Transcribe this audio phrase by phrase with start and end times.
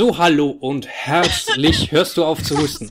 [0.00, 1.90] So, hallo und herzlich.
[1.92, 2.90] Hörst du auf zu husten?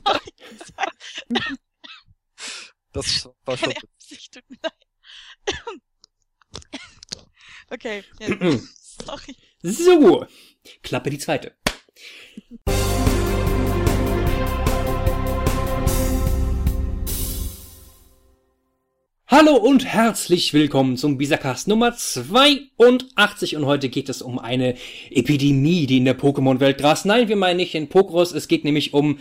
[2.92, 3.72] Das war schon.
[3.72, 4.72] Keine Absicht, tut mir leid.
[7.68, 8.64] Okay, jetzt.
[9.04, 9.36] Sorry.
[9.60, 10.24] So,
[10.84, 11.56] Klappe die zweite.
[19.30, 24.74] Hallo und herzlich willkommen zum Bisacast Nummer 82 und heute geht es um eine
[25.10, 27.06] Epidemie, die in der Pokémon-Welt grast.
[27.06, 29.20] Nein, wir meinen nicht in Pokros, es geht nämlich um,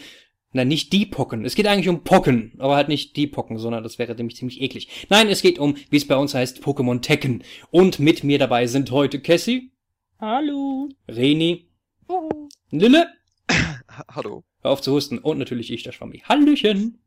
[0.51, 3.83] nein, nicht die Pocken, es geht eigentlich um Pocken, aber halt nicht die Pocken, sondern
[3.83, 4.87] das wäre nämlich ziemlich eklig.
[5.09, 7.43] Nein, es geht um, wie es bei uns heißt, Pokémon Tekken.
[7.69, 9.71] Und mit mir dabei sind heute Cassie,
[10.19, 10.89] Hallo.
[11.07, 11.67] Reni,
[12.09, 12.49] Uhu.
[12.71, 13.07] Lille,
[13.49, 14.43] Ha- Hallo.
[14.61, 15.17] Hör auf zu husten.
[15.19, 16.23] Und natürlich ich, der Schwammi.
[16.27, 16.97] Hallöchen!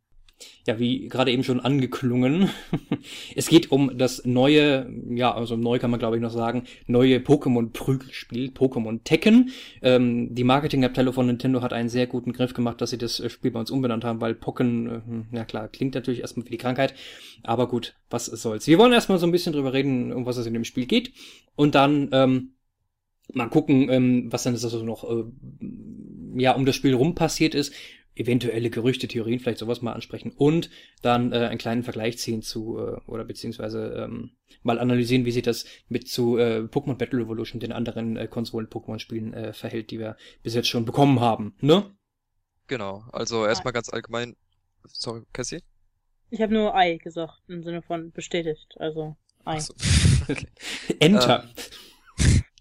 [0.66, 2.50] Ja, wie gerade eben schon angeklungen.
[3.36, 7.18] es geht um das neue, ja, also neu kann man glaube ich noch sagen, neue
[7.18, 9.50] Pokémon-Prügelspiel, Pokémon Tekken.
[9.82, 13.28] Ähm, die Marketingabteilung von Nintendo hat einen sehr guten Griff gemacht, dass sie das äh,
[13.28, 16.58] Spiel bei uns umbenannt haben, weil Pocken, äh, ja klar, klingt natürlich erstmal wie die
[16.58, 16.94] Krankheit.
[17.42, 18.66] Aber gut, was soll's.
[18.66, 21.12] Wir wollen erstmal so ein bisschen drüber reden, um was es in dem Spiel geht.
[21.56, 22.52] Und dann, ähm,
[23.32, 25.24] mal gucken, ähm, was dann so noch äh,
[26.36, 27.72] ja um das Spiel rum passiert ist,
[28.14, 32.78] eventuelle Gerüchte, Theorien, vielleicht sowas mal ansprechen und dann äh, einen kleinen Vergleich ziehen zu
[32.78, 34.32] äh, oder beziehungsweise ähm,
[34.62, 39.32] mal analysieren, wie sich das mit zu äh, Pokémon Battle Revolution, den anderen äh, Konsolen-Pokémon-Spielen
[39.32, 41.54] äh, verhält, die wir bis jetzt schon bekommen haben.
[41.60, 41.90] Ne?
[42.66, 43.04] Genau.
[43.12, 44.36] Also erstmal ganz allgemein.
[44.86, 45.62] Sorry, Cassie?
[46.30, 48.74] Ich habe nur Ei gesagt, im Sinne von bestätigt.
[48.78, 49.56] Also Ei.
[49.56, 49.74] Achso.
[50.28, 50.46] Okay.
[51.00, 51.48] Enter.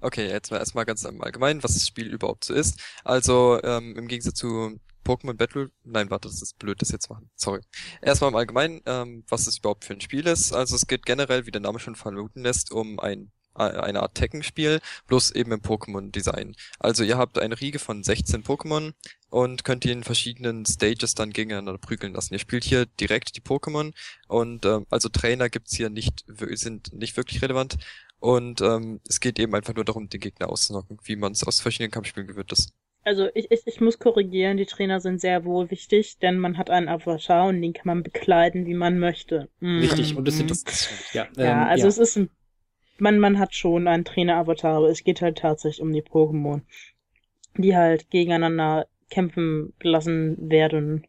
[0.00, 2.78] Okay, jetzt mal erstmal ganz im Allgemeinen, was das Spiel überhaupt so ist.
[3.04, 7.30] Also ähm, im Gegensatz zu Pokémon Battle, nein, warte, das ist blöd, das jetzt machen.
[7.36, 7.60] Sorry.
[8.02, 10.52] Erstmal im Allgemeinen, ähm, was es überhaupt für ein Spiel ist.
[10.52, 14.14] Also es geht generell, wie der Name schon vermuten lässt, um ein äh, eine Art
[14.14, 16.56] Tekken-Spiel, bloß eben im Pokémon-Design.
[16.78, 18.92] Also ihr habt eine Riege von 16 Pokémon
[19.30, 22.34] und könnt die in verschiedenen Stages dann gegeneinander prügeln lassen.
[22.34, 23.92] Ihr spielt hier direkt die Pokémon
[24.28, 26.24] und ähm, also Trainer gibt's hier nicht,
[26.54, 27.76] sind nicht wirklich relevant
[28.18, 31.60] und ähm, es geht eben einfach nur darum, den Gegner auszunocken, wie man es aus
[31.60, 32.72] verschiedenen Kampfspielen gewöhnt ist.
[33.04, 36.70] Also ich, ich, ich muss korrigieren, die Trainer sind sehr wohl wichtig, denn man hat
[36.70, 39.48] einen Avatar und den kann man bekleiden, wie man möchte.
[39.60, 39.78] Mm.
[39.80, 40.48] Richtig, und das sind Mm.
[40.48, 41.88] das, ja, Ja, ähm, also ja.
[41.88, 42.30] es ist ein,
[42.98, 46.62] man, man hat schon einen Trainer-Avatar, aber es geht halt tatsächlich um die Pokémon,
[47.56, 51.06] die halt gegeneinander kämpfen gelassen werden.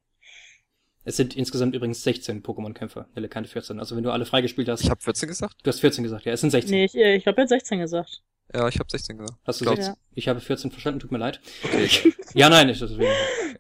[1.04, 3.80] Es sind insgesamt übrigens 16 Pokémon-Kämpfer, Nelle, keine 14.
[3.80, 5.56] Also wenn du alle freigespielt hast, Ich habe 14 gesagt?
[5.64, 6.72] du hast 14 gesagt, ja, es sind 16.
[6.72, 8.24] Nee, ich, ich glaube, er hat 16 gesagt.
[8.54, 9.40] Ja, ich habe 16 gesagt.
[9.46, 9.96] Hast du Glaub- 16?
[10.14, 11.42] Ich habe 14 verstanden, tut mir leid.
[11.64, 12.14] Okay.
[12.34, 13.12] Ja, nein, ist deswegen.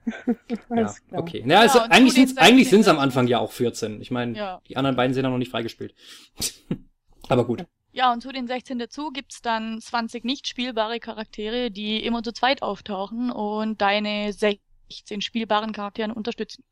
[0.75, 1.41] Ja, okay.
[1.45, 2.99] Na, also, Ja, eigentlich zu den sind eigentlich 16 sind's am.
[2.99, 4.01] Anfang ja auch 14.
[4.01, 4.61] Ich meine, Ja.
[4.67, 5.95] die anderen beiden sind ja noch nicht freigespielt.
[7.29, 7.65] Aber gut.
[7.93, 12.33] Ja, und zu den 16 dazu gibt's dann 20 nicht spielbare Charaktere, die immer zu
[12.33, 16.63] zweit auftauchen und deine 16 spielbaren Charakteren unterstützen.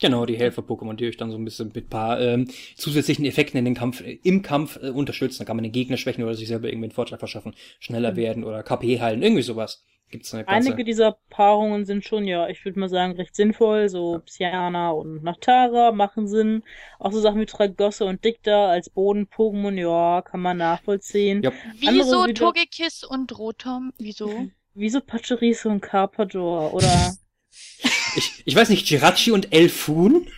[0.00, 3.64] Genau, die Helfer-Pokémon, die euch dann so ein bisschen mit paar ähm, zusätzlichen Effekten in
[3.64, 5.38] den Kampf, äh, im Kampf äh, unterstützen.
[5.40, 8.16] Da kann man den Gegner schwächen oder sich selber irgendwie einen Vorteil verschaffen, schneller Mhm.
[8.16, 9.84] werden oder KP heilen, irgendwie sowas.
[10.10, 10.68] Gibt's eine ganze...
[10.70, 13.90] Einige dieser Paarungen sind schon, ja, ich würde mal sagen, recht sinnvoll.
[13.90, 16.62] So Psyana und Nachtara machen Sinn.
[16.98, 21.42] Auch so Sachen wie Tragosse und Dicta als Boden-Pokémon, ja, kann man nachvollziehen.
[21.42, 21.52] Ja.
[21.78, 23.92] Wieso wieder- Togekiss und Rotom?
[23.98, 24.46] Wieso?
[24.72, 26.72] Wieso Pachirisu und Carpador?
[26.72, 27.14] Oder
[28.16, 30.28] Ich, ich weiß nicht, Jirachi und Elfun?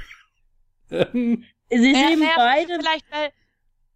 [0.91, 2.75] Ähm, sie Naja, nehmen beide.
[2.79, 3.31] Vielleicht weil,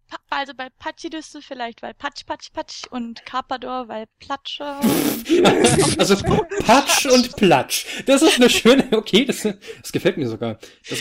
[0.07, 4.79] Pa- also bei Pachidüste vielleicht weil Patsch, Patsch, Patsch und Carpador weil Platscher.
[5.97, 6.15] also
[6.65, 8.03] Patsch und Platsch.
[8.05, 10.59] Das ist eine schöne, okay, das, das gefällt mir sogar.
[10.89, 10.99] Das,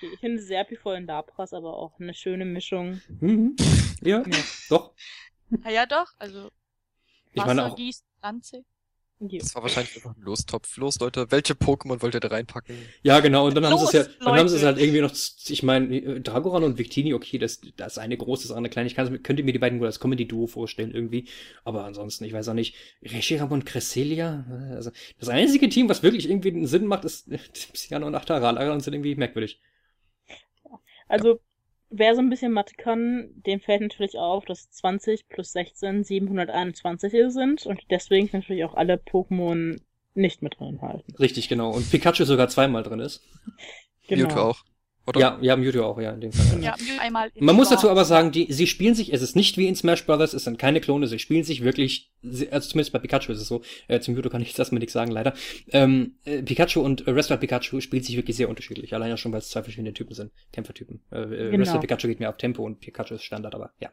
[0.00, 3.00] Ich finde Serpifol und Lapras aber auch eine schöne Mischung.
[3.20, 3.56] mhm.
[4.00, 4.44] ja, Ja.
[4.68, 4.94] doch.
[5.64, 6.50] ah ja doch, also
[7.32, 8.64] Ich Wasser, meine auch, Gieß, Pflanze.
[9.28, 9.38] Ja.
[9.38, 10.76] Das war wahrscheinlich einfach ein Lostopf.
[10.76, 12.76] Los, Leute, welche Pokémon wollt ihr da reinpacken?
[13.02, 15.12] ja genau, und dann haben sie es ja, dann haben sie es halt irgendwie noch,
[15.12, 18.94] ich meine, äh, Dragoran und Victini, okay, das, das eine große, das andere kleine, ich
[18.94, 21.28] kann, könnt ihr mir die beiden wohl als Comedy-Duo vorstellen irgendwie,
[21.64, 26.02] aber ansonsten, ich weiß auch nicht, Reshiram und Cresselia, äh, also, das einzige Team, was
[26.02, 27.28] wirklich irgendwie einen Sinn macht, ist
[27.72, 29.60] Psyano und Achtara, alle anderen sind irgendwie merkwürdig.
[31.08, 31.40] Also,
[31.92, 37.12] wer so ein bisschen Mathe kann, dem fällt natürlich auf, dass 20 plus 16 721
[37.28, 39.80] sind und deswegen natürlich auch alle Pokémon
[40.14, 41.14] nicht mit drin halten.
[41.16, 43.22] Richtig, genau, und Pikachu sogar zweimal drin ist.
[44.08, 44.24] Genau.
[44.24, 44.64] Mewtwo auch.
[45.06, 45.20] Oder?
[45.20, 46.62] Ja, ja, Mewtwo auch, ja, in dem Fall.
[46.62, 49.58] Ja, einmal in Man muss dazu aber sagen, die, sie spielen sich, es ist nicht
[49.58, 53.00] wie in Smash Brothers, es sind keine Klone, sie spielen sich wirklich, also zumindest bei
[53.00, 55.34] Pikachu ist es so, äh, zum Mewtwo kann ich jetzt erstmal nichts sagen, leider.
[55.70, 59.32] Ähm, äh, Pikachu und äh, Wrestler Pikachu spielen sich wirklich sehr unterschiedlich, allein ja schon,
[59.32, 61.00] weil es zwei verschiedene Typen sind, Kämpfertypen.
[61.10, 61.62] Äh, äh, Genau.
[61.62, 63.90] Wrestler Pikachu geht mehr auf Tempo und Pikachu ist Standard, aber ja.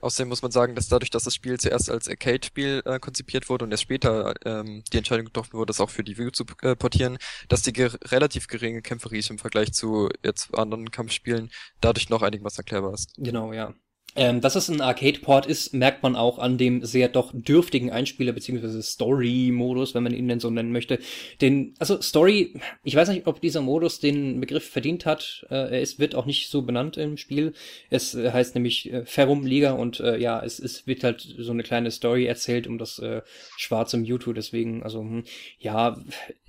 [0.00, 3.64] Außerdem muss man sagen, dass dadurch, dass das Spiel zuerst als Arcade-Spiel äh, konzipiert wurde
[3.64, 6.76] und erst später ähm, die Entscheidung getroffen wurde, das auch für die Wii zu äh,
[6.76, 11.50] portieren, dass die ger relativ geringe Kämpferische im Vergleich zu jetzt anderen Kampfspielen
[11.80, 13.12] dadurch noch einiges erklärbar ist.
[13.16, 13.74] Genau, ja.
[14.16, 18.32] Ähm, dass es ein Arcade-Port ist, merkt man auch an dem sehr doch dürftigen Einspieler
[18.32, 20.98] beziehungsweise Story-Modus, wenn man ihn denn so nennen möchte.
[21.40, 25.46] Den, also Story, ich weiß nicht, ob dieser Modus den Begriff verdient hat.
[25.50, 27.52] Äh, es wird auch nicht so benannt im Spiel.
[27.90, 31.62] Es äh, heißt nämlich äh, Ferrum-Liga und äh, ja, es, es wird halt so eine
[31.62, 33.22] kleine Story erzählt um das äh,
[33.56, 34.32] schwarze Mewtwo.
[34.32, 35.24] Deswegen, also hm,
[35.58, 36.00] ja,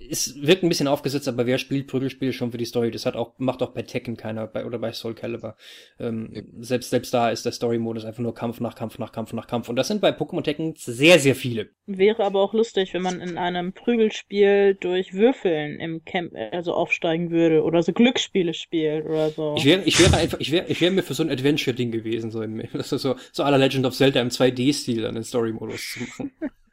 [0.09, 2.91] es wirkt ein bisschen aufgesetzt, aber wer spielt Prügelspiele schon für die Story?
[2.91, 5.57] Das hat auch macht auch bei Tekken keiner bei, oder bei Soul Calibur.
[5.99, 9.47] Ähm, selbst selbst da ist das Story-Modus einfach nur Kampf nach Kampf nach Kampf nach
[9.47, 9.69] Kampf.
[9.69, 11.69] Und das sind bei Pokémon Tekken sehr, sehr viele.
[11.85, 17.31] Wäre aber auch lustig, wenn man in einem Prügelspiel durch Würfeln im Camp also aufsteigen
[17.31, 19.55] würde oder so Glücksspiele spielt oder so.
[19.57, 22.31] Ich wäre, ich wäre einfach, ich wäre, ich wäre mir für so ein Adventure-Ding gewesen,
[22.31, 26.31] so im, so, so aller Legend of Zelda im 2D-Stil dann den Story-Modus zu machen.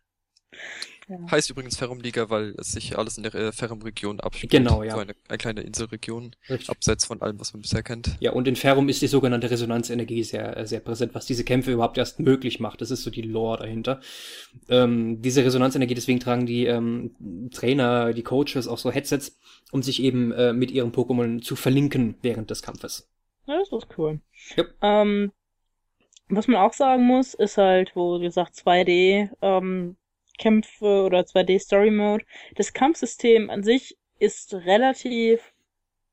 [1.08, 1.18] Ja.
[1.30, 4.50] Heißt übrigens Ferrum-Liga, weil es sich alles in der äh, Ferrum-Region abspielt.
[4.50, 4.92] Genau, ja.
[4.92, 6.70] So eine, eine kleine Inselregion, Richtig.
[6.70, 8.16] abseits von allem, was man bisher kennt.
[8.20, 11.98] Ja, und in Ferrum ist die sogenannte Resonanzenergie sehr, sehr präsent, was diese Kämpfe überhaupt
[11.98, 12.80] erst möglich macht.
[12.80, 14.00] Das ist so die Lore dahinter.
[14.68, 19.38] Ähm, diese Resonanzenergie, deswegen tragen die ähm, Trainer, die Coaches auch so Headsets,
[19.72, 23.10] um sich eben äh, mit ihren Pokémon zu verlinken während des Kampfes.
[23.46, 24.20] Ja, das ist cool.
[24.56, 24.74] Yep.
[24.80, 25.32] Ähm,
[26.28, 29.96] was man auch sagen muss, ist halt, wo gesagt 2D, ähm,
[30.38, 32.24] Kämpfe oder 2D Story Mode.
[32.54, 35.52] Das Kampfsystem an sich ist relativ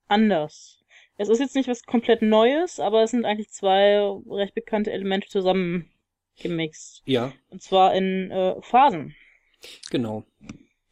[0.07, 0.83] anders.
[1.17, 5.27] Es ist jetzt nicht was komplett Neues, aber es sind eigentlich zwei recht bekannte Elemente
[5.27, 7.03] zusammengemixt.
[7.05, 7.33] Ja.
[7.49, 9.15] Und zwar in äh, Phasen.
[9.91, 10.25] Genau.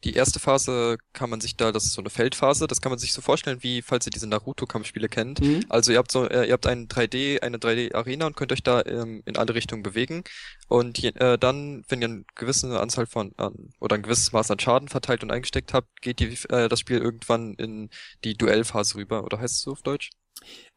[0.04, 2.98] Die erste Phase kann man sich da, das ist so eine Feldphase, das kann man
[2.98, 5.40] sich so vorstellen, wie falls ihr diese Naruto-Kampfspiele kennt.
[5.40, 5.64] Mhm.
[5.68, 8.82] Also ihr habt so, äh, ihr habt ein 3D, eine 3D-Arena und könnt euch da
[8.86, 10.24] ähm, in alle Richtungen bewegen.
[10.68, 14.50] Und je, äh, dann, wenn ihr eine gewisse Anzahl von an, oder ein gewisses Maß
[14.50, 17.90] an Schaden verteilt und eingesteckt habt, geht die, äh, das Spiel irgendwann in
[18.24, 19.24] die Duellphase rüber.
[19.24, 20.10] Oder heißt es so auf Deutsch?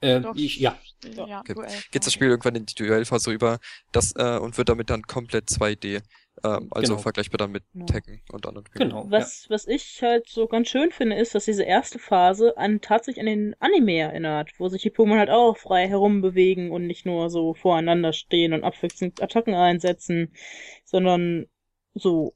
[0.01, 0.77] Äh, ich, ja.
[1.03, 1.55] ja okay.
[1.91, 3.59] Geht das Spiel irgendwann in die Duellphase rüber
[3.91, 6.01] das, äh, und wird damit dann komplett 2D.
[6.43, 7.01] Ähm, also genau.
[7.01, 7.85] vergleichbar dann mit ja.
[7.85, 8.89] Tekken und anderen Spielen.
[8.89, 9.05] Genau.
[9.09, 9.51] Was, ja.
[9.51, 13.27] was ich halt so ganz schön finde, ist, dass diese erste Phase an tatsächlich an
[13.27, 17.53] den Anime erinnert, wo sich die Pokémon halt auch frei herumbewegen und nicht nur so
[17.53, 20.33] voreinander stehen und abwechselnd Attacken einsetzen,
[20.85, 21.47] sondern
[21.93, 22.33] so.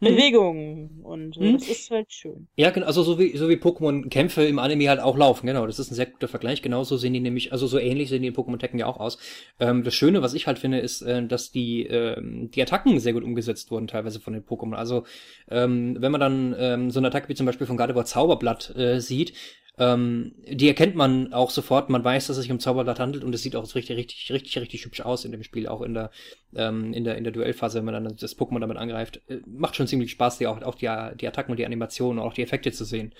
[0.00, 1.54] Bewegung und mhm.
[1.54, 2.46] das ist halt schön.
[2.56, 5.66] Ja, genau, also so wie, so wie Pokémon-Kämpfe im Anime halt auch laufen, genau.
[5.66, 6.62] Das ist ein sehr guter Vergleich.
[6.62, 9.18] Genauso sehen die nämlich, also so ähnlich sehen die in Pokémon Tekken ja auch aus.
[9.58, 13.12] Ähm, das Schöne, was ich halt finde, ist, äh, dass die, äh, die Attacken sehr
[13.12, 14.74] gut umgesetzt wurden, teilweise von den Pokémon.
[14.74, 15.04] Also,
[15.50, 19.00] ähm, wenn man dann ähm, so eine Attacke wie zum Beispiel von Gardevoir Zauberblatt äh,
[19.00, 19.32] sieht,
[19.78, 21.88] ähm, die erkennt man auch sofort.
[21.88, 24.58] Man weiß, dass es sich um Zauberblatt handelt und es sieht auch richtig, richtig, richtig,
[24.58, 26.10] richtig hübsch aus in dem Spiel, auch in der,
[26.54, 29.22] ähm, in der, in der Duellphase, wenn man dann das Pokémon damit angreift.
[29.28, 32.26] Äh, macht schon ziemlich Spaß, die auch, auch die, die Attacken und die Animationen und
[32.26, 33.14] auch die Effekte zu sehen.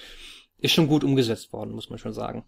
[0.58, 2.44] Ist schon gut umgesetzt worden, muss man schon sagen.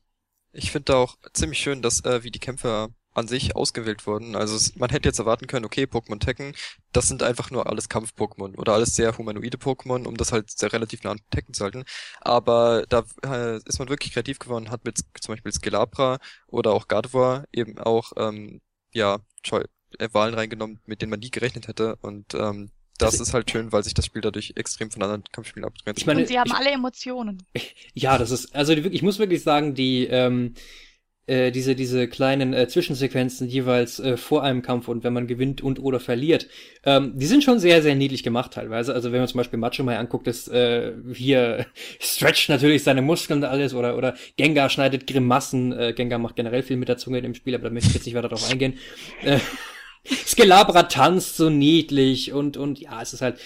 [0.53, 2.89] Ich finde auch ziemlich schön, dass äh, wie die Kämpfer
[3.21, 4.35] an sich ausgewählt wurden.
[4.35, 6.55] Also es, man hätte jetzt erwarten können, okay, Pokémon Tekken,
[6.93, 10.73] das sind einfach nur alles Kampf-Pokémon oder alles sehr humanoide Pokémon, um das halt sehr
[10.73, 11.85] relativ nah an Tekken zu halten.
[12.21, 16.89] Aber da äh, ist man wirklich kreativ geworden, hat mit zum Beispiel Skelabra oder auch
[16.89, 18.61] Gardevoir eben auch ähm,
[18.93, 19.19] ja
[19.53, 23.51] äh, Wahlen reingenommen, mit denen man nie gerechnet hätte und ähm, das also, ist halt
[23.51, 26.01] schön, weil sich das Spiel dadurch extrem von anderen Kampfspielen abgrenzt.
[26.01, 27.43] Ich meine, und sie haben ich, alle Emotionen.
[27.95, 30.55] Ja, das ist, also ich muss wirklich sagen, die, ähm,
[31.27, 35.63] äh, diese, diese kleinen äh, Zwischensequenzen jeweils äh, vor einem Kampf und wenn man gewinnt
[35.63, 36.49] und oder verliert,
[36.85, 38.95] ähm, die sind schon sehr, sehr niedlich gemacht teilweise.
[38.95, 41.67] Also wenn man zum Beispiel Macho mal anguckt, ist äh, hier
[42.01, 45.73] stretcht natürlich seine Muskeln und alles oder, oder Gengar schneidet Grimassen.
[45.73, 48.07] Äh, Gengar macht generell viel mit der Zunge im Spiel, aber da möchte ich jetzt
[48.07, 48.79] nicht weiter drauf eingehen.
[49.23, 49.39] Äh,
[50.27, 53.39] Skelabra tanzt so niedlich und, und ja, es ist halt,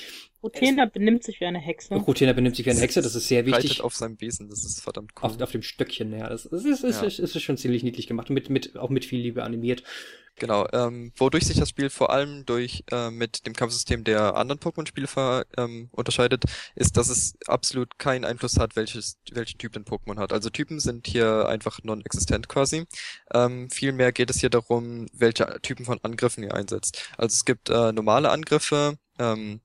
[0.45, 1.95] Rutena benimmt sich wie eine Hexe.
[1.95, 3.71] Rutena benimmt sich wie eine Hexe, das ist sehr wichtig.
[3.71, 5.31] Reitet auf seinem Wesen, das ist verdammt cool.
[5.31, 6.29] Auf, auf dem Stöckchen, ja.
[6.29, 7.07] Das, das ist, ist, ja.
[7.07, 9.83] ist, ist schon ziemlich niedlich gemacht und mit, mit, auch mit viel Liebe animiert.
[10.37, 14.59] Genau, ähm, wodurch sich das Spiel vor allem durch äh, mit dem Kampfsystem der anderen
[14.59, 20.19] Pokémon-Spiele ähm, unterscheidet, ist, dass es absolut keinen Einfluss hat, welches, welchen Typ ein Pokémon
[20.19, 20.33] hat.
[20.33, 22.85] Also Typen sind hier einfach non-existent quasi.
[23.33, 27.11] Ähm, vielmehr geht es hier darum, welche Typen von Angriffen ihr einsetzt.
[27.17, 29.61] Also es gibt äh, normale Angriffe, ähm,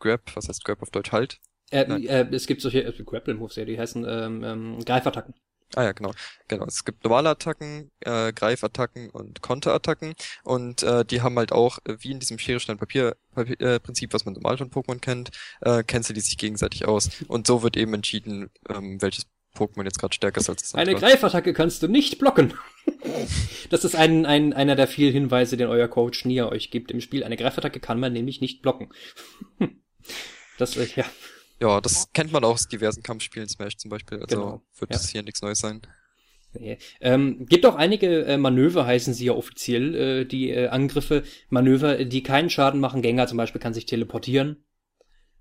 [0.00, 1.38] Grab, was heißt Grab auf Deutsch halt?
[1.70, 5.34] Äh, äh, es gibt solche äh, Grapple-Moves, ja, die heißen ähm, ähm, Greifattacken.
[5.76, 6.12] Ah ja, genau.
[6.48, 6.66] Genau.
[6.66, 11.96] Es gibt normale Attacken, äh, Greifattacken und Konterattacken und äh, die haben halt auch, äh,
[12.00, 15.30] wie in diesem Schere, Stein, Papier, Papier äh, Prinzip, was man normal von Pokémon kennt,
[15.60, 17.10] äh, canceln die sich gegenseitig aus.
[17.28, 20.90] Und so wird eben entschieden, ähm, welches Pokémon jetzt gerade stärker ist als das Eine
[20.92, 21.08] andere.
[21.08, 22.54] Greifattacke kannst du nicht blocken.
[23.70, 27.00] das ist ein, ein, einer der vielen Hinweise, den euer Coach Nia euch gibt im
[27.00, 27.22] Spiel.
[27.22, 28.88] Eine Greifattacke kann man nämlich nicht blocken.
[30.58, 31.04] das, äh, ja,
[31.60, 34.18] Ja, das kennt man auch aus diversen Kampfspielen, Smash zum Beispiel.
[34.22, 34.96] Also Genau, wird ja.
[34.96, 35.82] das hier nichts Neues sein.
[36.52, 36.78] nee.
[37.00, 42.04] Ähm, gibt auch einige äh, Manöver, heißen sie ja offiziell, äh, die äh, Angriffe, Manöver,
[42.04, 43.02] die keinen Schaden machen.
[43.02, 44.64] Gengar zum Beispiel kann sich teleportieren.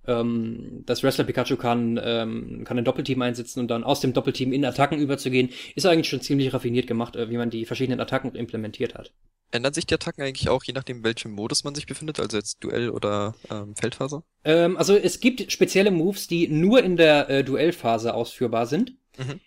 [0.09, 4.51] Ähm, das Wrestler Pikachu kann, ähm, kann ein Doppelteam einsetzen und dann aus dem Doppelteam
[4.51, 5.49] in Attacken überzugehen.
[5.75, 9.13] Ist eigentlich schon ziemlich raffiniert gemacht, äh, wie man die verschiedenen Attacken implementiert hat.
[9.51, 12.19] Ändern sich die Attacken eigentlich auch, je nachdem, welchem Modus man sich befindet?
[12.19, 14.23] Also jetzt Duell oder ähm, Feldphase?
[14.43, 18.93] Ähm, also es gibt spezielle Moves, die nur in der äh, Duellphase ausführbar sind.
[19.17, 19.39] Mhm.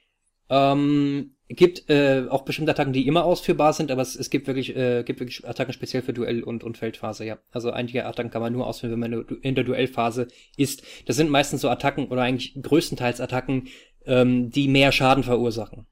[0.49, 4.77] Ähm, gibt äh, auch bestimmte Attacken, die immer ausführbar sind, aber es, es gibt wirklich
[4.77, 7.39] äh, gibt wirklich Attacken speziell für Duell und, und Feldphase, ja.
[7.51, 10.83] Also einige Attacken kann man nur ausführen, wenn man in der- Duellphase ist.
[11.07, 13.69] Das sind meistens so Attacken oder eigentlich größtenteils Attacken,
[14.07, 15.87] ähm, die mehr Schaden verursachen.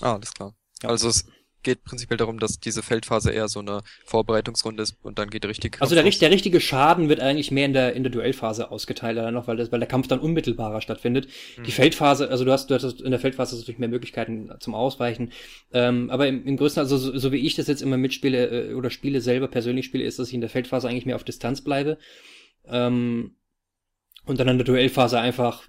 [0.00, 0.54] Ah, alles klar.
[0.82, 0.90] Ja.
[0.90, 1.26] Also es
[1.68, 5.50] geht prinzipiell darum, dass diese Feldphase eher so eine Vorbereitungsrunde ist und dann geht der
[5.50, 8.70] richtige Also Kampf der, der richtige Schaden wird eigentlich mehr in der, in der Duellphase
[8.70, 11.28] ausgeteilt, leider noch, weil, das, weil der Kampf dann unmittelbarer stattfindet.
[11.56, 11.66] Die Mhm.
[11.66, 15.32] Feldphase, also du hast, du hast in der Feldphase natürlich mehr Möglichkeiten zum Ausweichen.
[15.74, 18.74] Ähm, aber im, im größten, also so, so wie ich das jetzt immer mitspiele äh,
[18.74, 21.60] oder spiele, selber persönlich spiele, ist, dass ich in der Feldphase eigentlich mehr auf Distanz
[21.60, 21.98] bleibe.
[22.66, 23.32] Ähm,
[24.28, 25.66] und dann in der Duellphase einfach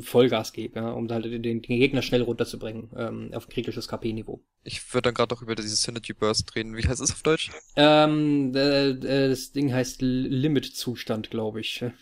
[0.00, 4.40] Vollgas gebe, ja, um halt den, den Gegner schnell runterzubringen, ähm, auf kritisches KP-Niveau.
[4.62, 6.76] Ich würde dann gerade noch über dieses Synergy Burst reden.
[6.76, 7.50] Wie heißt es auf Deutsch?
[7.74, 11.84] Ähm, äh, äh, das Ding heißt Limit-Zustand, glaube ich.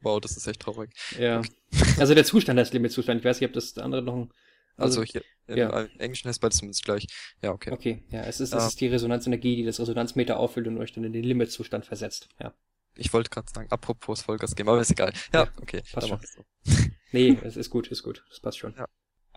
[0.00, 0.90] Wow, das ist echt traurig.
[1.18, 1.42] Ja.
[1.98, 3.20] Also der Zustand heißt Limit-Zustand.
[3.20, 4.30] Ich weiß nicht, ob das andere noch ein.
[4.76, 5.86] Also, hier, im ja.
[5.98, 7.06] Englischen heißt beides zumindest gleich.
[7.42, 7.72] Ja, okay.
[7.72, 8.58] Okay, ja, es ist, Ja.
[8.58, 12.28] es ist die Resonanzenergie, die das Resonanzmeter auffüllt und euch dann in den Limit-Zustand versetzt.
[12.40, 12.54] Ja.
[12.98, 15.12] Ich wollte gerade sagen, apropos Vollgas geben, aber ist egal.
[15.32, 15.82] Ja, Ja, okay.
[15.92, 16.20] passt schon.
[17.10, 18.22] Nee, es ist gut, ist gut.
[18.28, 18.74] Das passt schon.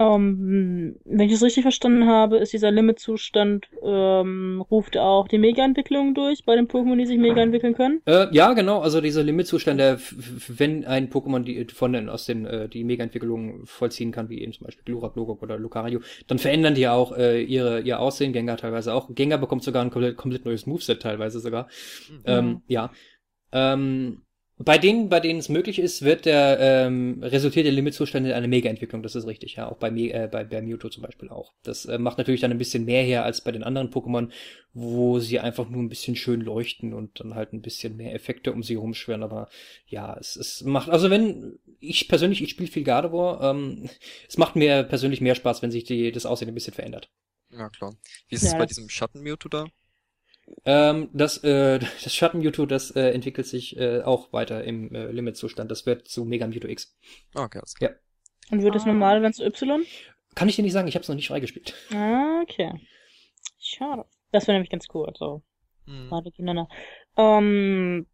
[0.01, 6.15] Ähm, wenn ich es richtig verstanden habe, ist dieser Limit-Zustand, ähm, ruft auch die Mega-Entwicklung
[6.15, 8.01] durch bei den Pokémon, die sich mega entwickeln können.
[8.05, 9.99] Äh, ja, genau, also dieser Limitzustand, der,
[10.47, 14.53] wenn ein Pokémon die von den, aus den, äh, die Mega-Entwicklung vollziehen kann, wie eben
[14.53, 18.57] zum Beispiel Glurak, Logok oder Lucario, dann verändern die auch äh, ihre, ihr Aussehen, Gengar
[18.57, 19.13] teilweise auch.
[19.13, 21.67] Gengar bekommt sogar ein komplett, komplett neues Moveset teilweise sogar.
[22.09, 22.21] Mhm.
[22.25, 22.91] Ähm, ja.
[23.51, 24.21] Ähm,
[24.63, 28.47] bei denen, bei denen es möglich ist, wird der ähm, resultiert der Limitzustand in eine
[28.47, 29.01] Mega-Entwicklung.
[29.01, 29.67] Das ist richtig, ja.
[29.67, 31.53] Auch bei, Me äh, bei, bei Mewtwo zum Beispiel auch.
[31.63, 34.29] Das äh, macht natürlich dann ein bisschen mehr her als bei den anderen Pokémon,
[34.73, 38.51] wo sie einfach nur ein bisschen schön leuchten und dann halt ein bisschen mehr Effekte
[38.53, 39.23] um sie rumschwirren.
[39.23, 39.49] Aber
[39.87, 43.89] ja, es, es macht, also wenn ich persönlich, ich spiele viel Gardevoir, ähm,
[44.29, 47.09] es macht mir persönlich mehr Spaß, wenn sich die, das Aussehen ein bisschen verändert.
[47.49, 47.95] Ja, klar.
[48.29, 49.65] Wie ist es Ja, bei das- diesem Schatten-Mewtwo da?
[50.65, 55.11] Ähm, das, äh, das Schatten Mewtwo, das äh, entwickelt sich äh, auch weiter im äh,
[55.11, 55.69] Limitzustand.
[55.71, 56.95] Das wird zu Mega Mewtwo X.
[57.35, 57.91] Okay, alles klar.
[58.51, 58.87] Und wird es Ah.
[58.87, 59.83] normal, wenn es Y?
[60.35, 61.73] Kann ich dir nicht sagen, ich habe es noch nicht freigespielt.
[61.93, 62.71] Ah, okay.
[63.59, 64.05] Schade.
[64.31, 65.41] Das wäre nämlich ganz cool, also.
[65.85, 66.09] Mhm.
[66.23, 66.69] Gegeneinander.
[67.17, 68.07] Ähm,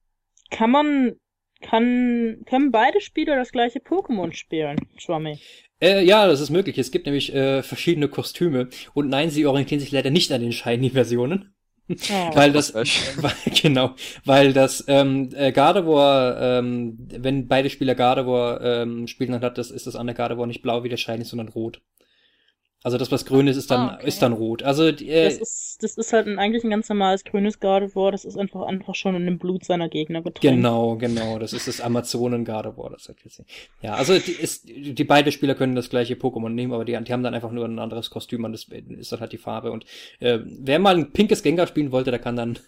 [0.49, 1.15] kann man,
[1.61, 5.39] kann, können beide Spieler das gleiche Pokémon spielen, Schwammi?
[5.79, 6.77] Äh, ja, das ist möglich.
[6.79, 8.69] Es gibt nämlich äh, verschiedene Kostüme.
[8.93, 11.53] Und nein, sie orientieren sich leider nicht an den Shiny-Versionen.
[11.89, 11.95] Oh.
[12.35, 19.07] Weil das, weil, genau, weil das ähm, äh, Gardevoir, ähm, wenn beide Spieler Gardevoir ähm,
[19.07, 21.81] spielen, dann hat das, ist das andere Gardevoir nicht blau wie der Shiny, sondern rot.
[22.83, 24.07] Also das, was grün ist, ist dann, Ah, okay.
[24.07, 24.61] ist dann rot.
[24.63, 28.23] Also äh, Das ist, das ist halt ein, eigentlich ein ganz normales grünes Gardevoir, das
[28.23, 30.41] ist einfach, einfach schon in dem Blut seiner Gegner getränkt.
[30.41, 31.39] Genau, genau.
[31.39, 33.49] Das ist das Amazonen Gardevoir, das sagt jetzt nicht.
[33.81, 37.13] Ja, also die, ist, die beide Spieler können das gleiche Pokémon nehmen, aber die, die
[37.13, 39.71] haben dann einfach nur ein anderes Kostüm und das ist dann halt die Farbe.
[39.71, 39.85] Und
[40.19, 42.59] äh, wer mal ein pinkes Gengar spielen wollte, der kann dann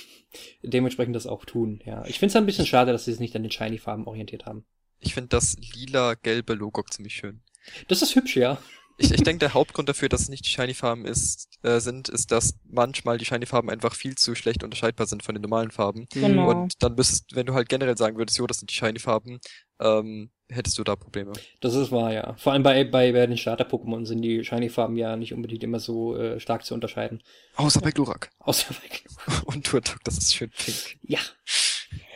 [0.62, 1.80] dementsprechend das auch tun.
[1.84, 4.46] Ja, ich finde es ein bisschen schade, dass sie es nicht an den Shiny-Farben orientiert
[4.46, 4.64] haben.
[4.98, 7.40] Ich finde das lila-gelbe Logok ziemlich schön.
[7.88, 8.58] Das ist hübsch, ja.
[8.96, 12.30] Ich, ich denke, der Hauptgrund dafür, dass es nicht die Shiny-Farben ist, äh, sind, ist,
[12.30, 16.06] dass manchmal die Shiny-Farben einfach viel zu schlecht unterscheidbar sind von den normalen Farben.
[16.12, 16.50] Genau.
[16.50, 19.40] Und dann müsstest, wenn du halt generell sagen würdest, jo, das sind die Shiny-Farben,
[19.80, 21.32] ähm, hättest du da Probleme.
[21.60, 22.34] Das ist wahr, ja.
[22.36, 26.16] Vor allem bei, bei, bei den Starter-Pokémon sind die Shiny-Farben ja nicht unbedingt immer so
[26.16, 27.22] äh, stark zu unterscheiden.
[27.56, 28.30] Außer bei Glurak.
[28.38, 30.98] Außer bei Glu- Und Turtok, das ist schön pink.
[31.02, 31.18] Ja.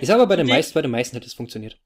[0.01, 1.79] Ich sag aber, bei den meisten, bei den meisten hätte es funktioniert.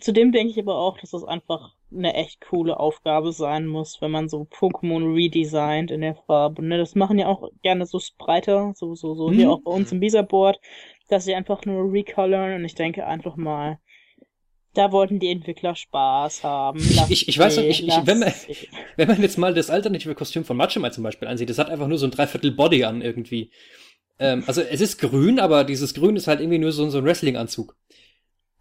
[0.00, 4.10] Zudem denke ich aber auch, dass das einfach eine echt coole Aufgabe sein muss, wenn
[4.10, 6.62] man so Pokémon redesignt in der Farbe.
[6.64, 6.76] Ne?
[6.78, 9.52] Das machen ja auch gerne so Spreiter, so, so, so hier Mhm.
[9.52, 10.58] auch bei uns im Visa-Board,
[11.08, 13.78] dass sie einfach nur recoloren und ich denke einfach mal,
[14.74, 16.80] da wollten die Entwickler Spaß haben.
[16.94, 18.32] Lass Ich- ich weiß lass wenn man-.
[18.96, 21.88] Wenn man jetzt mal das alternative Kostüm von Machima zum Beispiel ansieht, das hat einfach
[21.88, 23.50] nur so ein Dreiviertel Body an irgendwie.
[24.18, 27.04] Ähm, also es ist grün, aber dieses Grün ist halt irgendwie nur so, so ein
[27.04, 27.76] Wrestling-Anzug.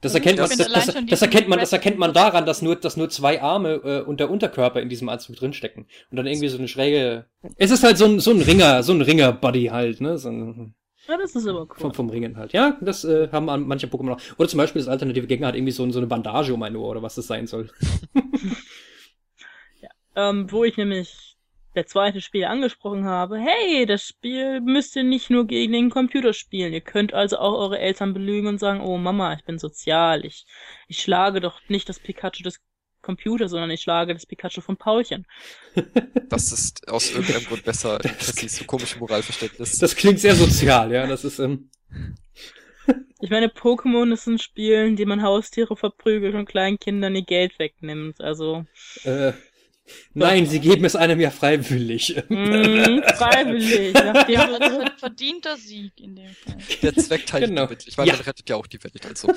[0.06, 2.96] Das erkennt, man, das, das, das, erkennt man, das erkennt man daran, dass nur, dass
[2.98, 5.88] nur zwei Arme äh, und der Unterkörper in diesem Anzug drinstecken.
[6.12, 7.26] Und dann irgendwie so eine schräge.
[7.58, 10.18] Es ist halt so ein, so ein Ringer, so ein Ringer-Body halt, ne?
[10.18, 10.76] So ein,
[11.08, 11.76] Ja, das ist aber cool.
[11.78, 12.54] vom, vom Ringen halt.
[12.54, 14.22] Ja, das äh, haben an- manche Pokémon auch.
[14.38, 16.90] Oder zum Beispiel das alternative Gegner hat irgendwie so, so eine Bandage um ein Ohr
[16.90, 17.70] oder was das sein soll.
[20.18, 21.25] Ähm, wo ich nämlich
[21.76, 26.34] der zweite Spiel angesprochen habe, hey, das Spiel müsst ihr nicht nur gegen den Computer
[26.34, 26.74] spielen.
[26.74, 30.26] Ihr könnt also auch eure Eltern belügen und sagen, oh Mama, ich bin sozial.
[30.26, 30.46] Ich,
[30.88, 32.62] ich schlage doch nicht das Pikachu des
[33.02, 35.26] Computers, sondern ich schlage das Pikachu von Paulchen.
[36.28, 38.00] Das ist aus irgendeinem Grund besser.
[38.00, 39.78] Das ist so komische Moralverständnis.
[39.78, 41.06] Das klingt sehr sozial, ja.
[41.06, 41.70] Das ist, ähm,
[43.22, 47.24] Ich meine, Pokémon ist ein Spiel, in dem man Haustiere verprügelt und kleinen Kindern ihr
[47.24, 48.22] Geld wegnimmt.
[48.22, 48.66] Also,
[49.04, 49.34] äh,
[50.14, 52.16] nein, sie geben es einem ja freiwillig.
[52.30, 53.94] mh, freiwillig.
[53.94, 56.58] Nachdem wird verdienter Sieg in dem Fall.
[56.82, 57.66] Der Zweck teilt Genau.
[57.66, 57.88] die mit.
[57.88, 58.16] Ich meine, Ja.
[58.16, 59.28] man rettet ja auch die Welt, also.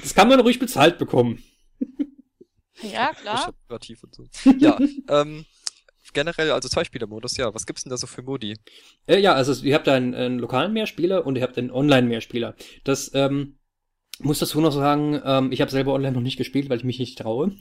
[0.00, 1.42] Das kann man ruhig bezahlt bekommen.
[2.82, 3.54] Ja, klar.
[3.68, 4.26] Und so.
[4.58, 5.44] Ja, ähm,
[6.12, 7.54] generell, also Zwei-Spieler-Modus, ja.
[7.54, 8.56] Was gibt's denn da so für Modi?
[9.06, 12.54] Äh, ja, also ihr habt einen, einen lokalen Mehrspieler und ihr habt einen Online-Mehrspieler.
[12.84, 13.58] Das ähm,
[14.20, 16.98] muss dazu noch sagen, ähm, ich habe selber online noch nicht gespielt, weil ich mich
[16.98, 17.52] nicht traue.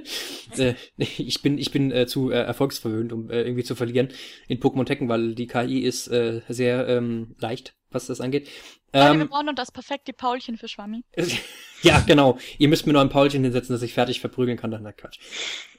[0.58, 4.08] äh, ich bin ich bin äh, zu äh, erfolgsverwöhnt, um äh, irgendwie zu verlieren
[4.48, 8.48] in Pokémon Tekken, weil die KI ist äh, sehr ähm, leicht, was das angeht.
[8.92, 11.04] Leute, wir Ähm, brauchen noch das perfekte Paulchen für Schwammi.
[11.82, 12.38] ja, genau.
[12.58, 14.70] Ihr müsst mir nur ein Paulchen hinsetzen, dass ich fertig verprügeln kann.
[14.70, 15.18] Dann na Quatsch.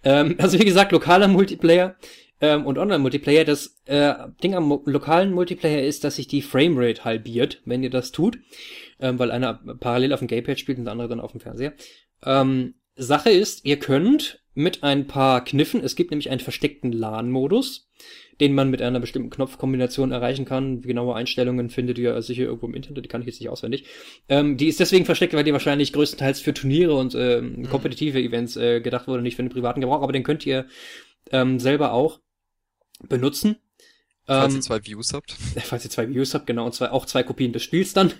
[0.03, 1.97] Ähm, also wie gesagt, lokaler Multiplayer
[2.41, 3.45] ähm, und Online-Multiplayer.
[3.45, 8.11] Das äh, Ding am lokalen Multiplayer ist, dass sich die Framerate halbiert, wenn ihr das
[8.11, 8.39] tut,
[8.99, 11.73] ähm, weil einer parallel auf dem Gamepad spielt und der andere dann auf dem Fernseher.
[12.25, 17.89] Ähm, Sache ist, ihr könnt mit ein paar Kniffen, es gibt nämlich einen versteckten LAN-Modus,
[18.41, 20.81] den man mit einer bestimmten Knopfkombination erreichen kann.
[20.81, 23.85] Genaue Einstellungen findet ihr sicher irgendwo im Internet, die kann ich jetzt nicht auswendig.
[24.27, 28.57] Ähm, die ist deswegen versteckt, weil die wahrscheinlich größtenteils für Turniere und ähm, kompetitive Events
[28.57, 30.65] äh, gedacht wurde, nicht für den privaten Gebrauch, aber den könnt ihr
[31.31, 32.19] ähm, selber auch
[33.07, 33.57] benutzen.
[34.25, 35.31] Falls Ähm, ihr zwei Views habt.
[35.63, 38.13] falls ihr zwei Views habt, genau, und zwei, auch zwei Kopien des Spiels dann.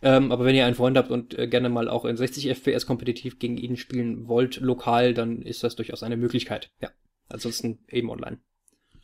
[0.00, 2.86] Ähm, aber wenn ihr einen Freund habt und äh, gerne mal auch in 60 FPS
[2.86, 6.70] kompetitiv gegen ihn spielen wollt, lokal, dann ist das durchaus eine Möglichkeit.
[6.80, 6.90] Ja.
[7.28, 8.38] Ansonsten eben online.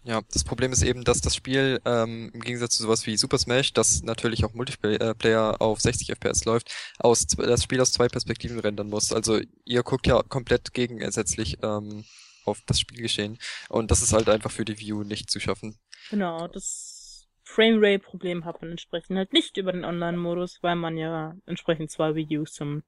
[0.04, 3.36] Ja, das Problem ist eben, dass das Spiel ähm, im Gegensatz zu sowas wie Super
[3.36, 8.58] Smash, das natürlich auch Multiplayer auf 60 FPS läuft, aus das Spiel aus zwei Perspektiven
[8.58, 9.12] rendern muss.
[9.12, 12.04] Also ihr guckt ja komplett gegensätzlich ähm,
[12.48, 15.78] auf das Spielgeschehen und das ist halt einfach für die View nicht zu schaffen.
[16.10, 21.90] Genau, das Framerate-Problem hat man entsprechend halt nicht über den Online-Modus, weil man ja entsprechend
[21.90, 22.82] zwei Videos zum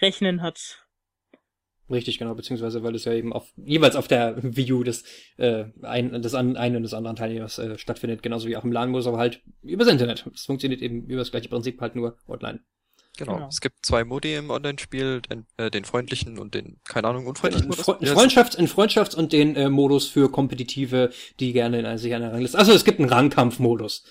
[0.00, 0.86] Rechnen hat.
[1.90, 5.04] Richtig, genau, beziehungsweise weil es ja eben auf jeweils auf der U des,
[5.36, 8.72] äh, ein, des an, einen und des anderen Teilnehmers äh, stattfindet, genauso wie auch im
[8.72, 10.26] LAN-Modus, aber halt übers Internet.
[10.34, 12.60] Es funktioniert eben über das gleiche Prinzip, halt nur online.
[13.18, 13.34] Genau.
[13.34, 13.48] Genau.
[13.48, 17.68] Es gibt zwei Modi im Online-Spiel, den, äh, den freundlichen und den, keine Ahnung, unfreundlichen
[17.68, 17.84] Modus.
[17.84, 22.14] Fre Freundschafts-, ein Freundschafts- und den äh, Modus für Kompetitive, die gerne in einer, sich
[22.14, 22.58] einer Rangliste.
[22.58, 24.04] Also es gibt einen Rangkampf-Modus.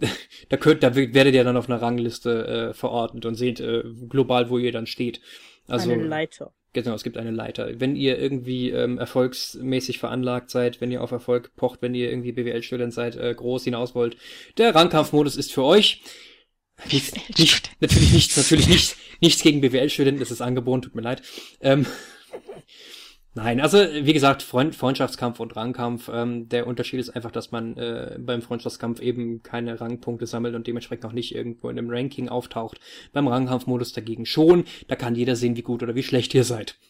[0.48, 4.50] da könnt, da werdet ihr dann auf einer Rangliste äh, verordnet und seht äh, global,
[4.50, 5.20] wo ihr dann steht.
[5.66, 6.52] Also Eine Leiter.
[6.74, 7.80] Genau, es gibt eine Leiter.
[7.80, 12.32] Wenn ihr irgendwie ähm, erfolgsmäßig veranlagt seid, wenn ihr auf Erfolg pocht, wenn ihr irgendwie
[12.32, 14.16] BWL-Student seid, äh, groß hinaus wollt,
[14.58, 16.02] der Rangkampfmodus ist für euch.
[16.90, 21.22] Nicht, nicht, natürlich nichts, natürlich nichts, nichts gegen BWL-Studenten, das ist angeboten, tut mir leid.
[21.60, 21.86] Ähm,
[23.38, 26.10] Nein, also wie gesagt, Freund, Freundschaftskampf und Rangkampf.
[26.12, 30.66] Ähm, der Unterschied ist einfach, dass man äh, beim Freundschaftskampf eben keine Rangpunkte sammelt und
[30.66, 32.80] dementsprechend auch nicht irgendwo in einem Ranking auftaucht.
[33.12, 34.64] Beim Rangkampfmodus dagegen schon.
[34.88, 36.80] Da kann jeder sehen, wie gut oder wie schlecht ihr seid.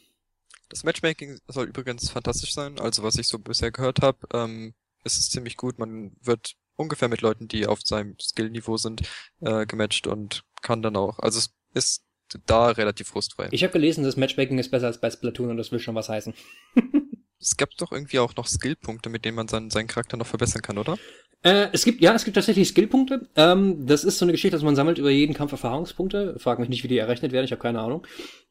[0.70, 2.78] Das Matchmaking soll übrigens fantastisch sein.
[2.78, 4.72] Also was ich so bisher gehört habe, ähm,
[5.04, 5.78] ist es ziemlich gut.
[5.78, 9.02] Man wird ungefähr mit Leuten, die auf seinem Skillniveau sind,
[9.40, 11.18] äh, gematcht und kann dann auch.
[11.18, 12.04] Also es ist
[12.46, 13.48] da relativ frustfrei.
[13.50, 16.08] Ich habe gelesen, das Matchmaking ist besser als bei Splatoon und das will schon was
[16.08, 16.34] heißen.
[17.40, 20.60] Es gab doch irgendwie auch noch Skillpunkte, mit denen man seinen, seinen Charakter noch verbessern
[20.60, 20.98] kann, oder?
[21.42, 23.28] Äh, es gibt, ja, es gibt tatsächlich Skillpunkte.
[23.36, 26.36] Ähm, das ist so eine Geschichte, dass man sammelt über jeden Kampf Erfahrungspunkte.
[26.38, 28.04] Frag mich nicht, wie die errechnet werden, ich habe keine Ahnung.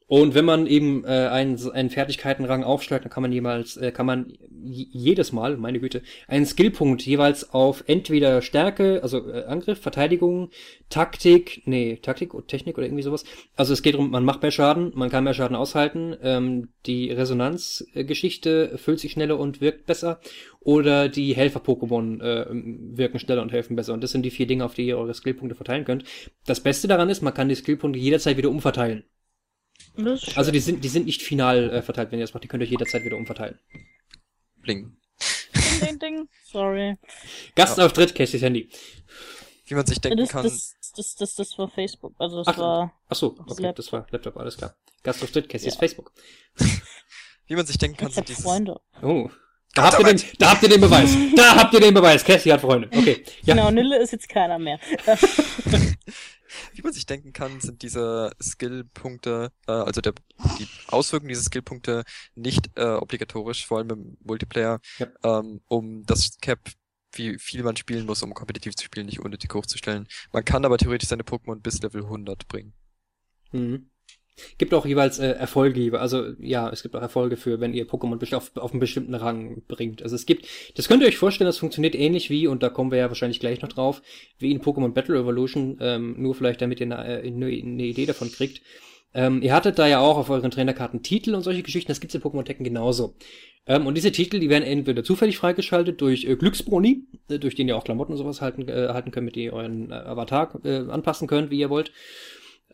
[0.08, 4.06] Und wenn man eben äh, einen, einen Fertigkeitenrang aufsteigt, dann kann man jemals, äh, kann
[4.06, 10.48] man jedes Mal, meine Güte, einen Skillpunkt jeweils auf entweder Stärke, also äh, Angriff, Verteidigung,
[10.88, 13.24] Taktik, nee, Taktik oder Technik oder irgendwie sowas.
[13.54, 17.10] Also es geht darum, man macht mehr Schaden, man kann mehr Schaden aushalten, ähm, die
[17.10, 20.20] Resonanzgeschichte füllt sich schneller und wirkt besser
[20.60, 22.46] oder die Helfer-Pokémon äh,
[22.96, 23.92] wirken schneller und helfen besser.
[23.92, 26.04] Und das sind die vier Dinge, auf die ihr eure Skillpunkte verteilen könnt.
[26.46, 29.04] Das Beste daran ist, man kann die Skillpunkte jederzeit wieder umverteilen.
[30.36, 32.62] Also die sind, die sind nicht final äh, verteilt, wenn ihr das macht, die könnt
[32.62, 33.58] ihr jederzeit wieder umverteilen.
[34.62, 34.96] Bling.
[35.54, 36.28] Ding, ding, ding.
[36.44, 36.96] sorry.
[37.54, 38.68] Gastauftritt, Cashys Handy.
[39.66, 42.14] Wie man sich denken Das, kann, das das, das, das, war Facebook.
[42.18, 42.92] Also das Ach, war.
[43.08, 43.76] Ach so, Das okay, Laptop.
[43.76, 44.74] das war Laptop, alles klar.
[45.02, 45.72] Gast auf Cassie Ja.
[45.72, 46.12] ist Facebook.
[47.46, 48.80] Wie man sich denken kann, sind dieses, Freunde.
[49.02, 49.30] Oh.
[49.74, 51.10] Da habt, ihr den, da habt ihr den Beweis.
[51.36, 52.24] Da habt ihr den Beweis.
[52.24, 52.88] Cassie hat Freunde.
[52.88, 53.22] Okay.
[53.42, 53.54] Ja.
[53.54, 54.80] Genau, Nille ist jetzt keiner mehr.
[56.72, 60.14] wie man sich denken kann, sind diese Skillpunkte, äh, also der,
[60.58, 65.08] die Auswirkungen dieser Skillpunkte nicht äh, obligatorisch, vor allem im Multiplayer, Ja.
[65.24, 66.60] ähm, um das Cap,
[67.12, 70.06] wie viel man spielen muss, um kompetitiv zu spielen, nicht unnötig hochzustellen.
[70.32, 72.74] Man kann aber theoretisch seine Pokémon bis Level 100 bringen.
[73.52, 73.88] Mhm.
[74.58, 78.34] Gibt auch jeweils äh, Erfolge, also ja, es gibt auch Erfolge für, wenn ihr Pokémon
[78.34, 80.02] auf, auf einen bestimmten Rang bringt.
[80.02, 80.46] Also es gibt,
[80.76, 83.40] das könnt ihr euch vorstellen, das funktioniert ähnlich wie, und da kommen wir ja wahrscheinlich
[83.40, 84.02] gleich noch drauf,
[84.38, 88.06] wie in Pokémon Battle Evolution, ähm, nur vielleicht damit ihr eine, äh, eine, eine Idee
[88.06, 88.62] davon kriegt.
[89.14, 92.14] Ähm, ihr hattet da ja auch auf euren Trainerkarten Titel und solche Geschichten, das gibt's
[92.14, 93.14] in Pokémon Tekken genauso.
[93.66, 97.68] Ähm, und diese Titel, die werden entweder zufällig freigeschaltet durch äh, Glücksbroni, äh, durch den
[97.68, 100.58] ihr auch Klamotten und sowas halten, äh, halten könnt, mit denen ihr euren äh, Avatar
[100.64, 101.92] äh, anpassen könnt, wie ihr wollt.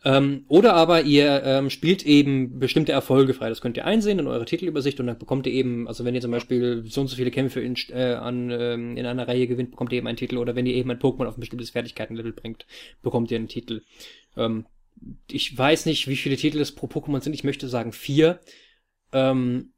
[0.05, 3.49] Ähm, oder aber ihr ähm, spielt eben bestimmte Erfolge frei.
[3.49, 6.21] Das könnt ihr einsehen in eurer Titelübersicht und dann bekommt ihr eben, also wenn ihr
[6.21, 9.71] zum Beispiel so und so viele Kämpfe in, äh, an, ähm, in einer Reihe gewinnt,
[9.71, 10.37] bekommt ihr eben einen Titel.
[10.37, 12.67] Oder wenn ihr eben ein Pokémon auf ein bestimmtes Fertigkeitenlevel bringt,
[13.01, 13.81] bekommt ihr einen Titel.
[14.37, 14.67] Ähm,
[15.29, 17.33] ich weiß nicht, wie viele Titel es pro Pokémon sind.
[17.33, 18.39] Ich möchte sagen vier.
[19.11, 19.73] Ähm,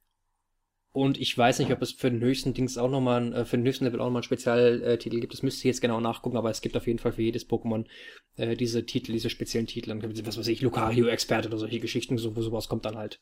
[0.92, 3.66] und ich weiß nicht, ob es für den höchsten Dings auch nochmal, äh, für den
[3.66, 5.34] höchsten Level auch nochmal einen Spezialtitel gibt.
[5.34, 7.86] Das müsste ich jetzt genau nachgucken, aber es gibt auf jeden Fall für jedes Pokémon
[8.36, 9.90] äh, diese Titel, diese speziellen Titel.
[9.90, 13.22] Dann was weiß ich, Lucario-Experte oder solche Geschichten, so, wo sowas kommt dann halt.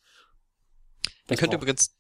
[1.29, 1.63] Ihr könnt braucht.
[1.63, 1.97] übrigens,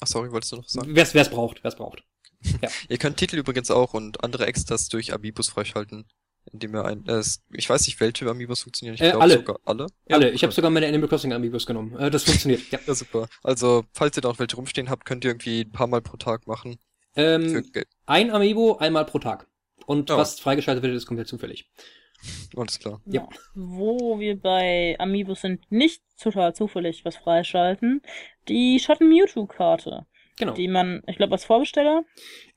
[0.00, 0.94] ach sorry, wolltest du noch was sagen?
[0.94, 2.04] Wer's, wer's braucht, wer's braucht.
[2.88, 6.06] Ihr könnt Titel übrigens auch und andere Extras durch Amiibos freischalten,
[6.52, 9.34] indem ihr ein, äh, es- ich weiß nicht, welche Amiibos funktionieren, ich Äh, glaube alle.
[9.34, 9.86] sogar alle.
[10.10, 11.96] Alle, ich habe sogar meine Animal Crossing Amiibos genommen.
[11.98, 12.78] Äh, das funktioniert, ja.
[12.86, 13.28] Ja, super.
[13.42, 16.16] Also, falls ihr da noch welche rumstehen habt, könnt ihr irgendwie ein paar Mal pro
[16.16, 16.78] Tag machen.
[17.16, 17.64] Ähm,
[18.06, 19.46] ein Amiibo einmal pro Tag.
[19.86, 20.18] Und Ja.
[20.18, 21.68] was freigeschaltet wird, ist komplett zufällig.
[22.56, 23.00] Alles klar.
[23.06, 23.28] Ja.
[23.54, 28.02] Wo wir bei Amiibos sind, nicht total zufällig was freischalten.
[28.48, 30.06] Die Schatten Mewtwo-Karte,
[30.38, 30.52] Genau.
[30.54, 32.04] die man, ich glaube, als Vorbesteller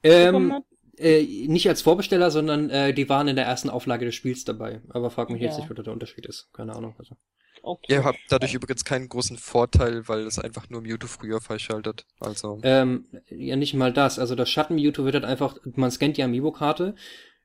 [0.02, 0.64] bekommen Ähm, hat.
[1.02, 4.82] Äh, nicht als Vorbesteller, sondern äh, die waren in der ersten Auflage des Spiels dabei.
[4.90, 5.60] Aber frag mich jetzt Ja.
[5.60, 6.50] nicht, was da der Unterschied ist.
[6.54, 6.96] Keine Ahnung.
[6.98, 7.16] Also.
[7.64, 7.94] Okay.
[7.94, 12.06] Ihr habt dadurch übrigens keinen großen Vorteil, weil es einfach nur Mewtwo früher freischaltet.
[12.20, 14.18] Also, Ähm, ja, nicht mal das.
[14.18, 16.96] Also das Schatten-Mewtwo wird halt einfach, man scannt die Amiibo-Karte.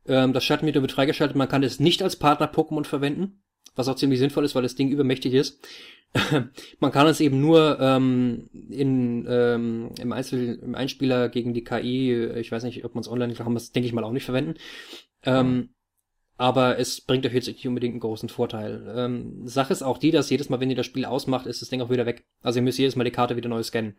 [0.06, 1.36] Ähm, das Schatten-Mewtwo wird freigeschaltet.
[1.36, 3.42] Man kann es nicht als Partner-Pokémon verwenden.
[3.76, 5.64] Was auch ziemlich sinnvoll ist, weil das Ding übermächtig ist.
[6.80, 12.12] man kann es eben nur ähm, in, ähm, im, Einzel im Einspieler gegen die KI,
[12.12, 14.24] äh, ich weiß nicht, ob man es online kann, es, denke ich mal, auch nicht
[14.24, 14.54] verwenden.
[15.24, 15.70] Ähm,
[16.38, 18.92] aber es bringt euch jetzt nicht unbedingt einen großen Vorteil.
[18.94, 21.70] Ähm, Sache ist auch die, dass jedes Mal, wenn ihr das Spiel ausmacht, ist das
[21.70, 22.26] Ding auch wieder weg.
[22.42, 23.96] Also ihr müsst jedes Mal die Karte wieder neu scannen.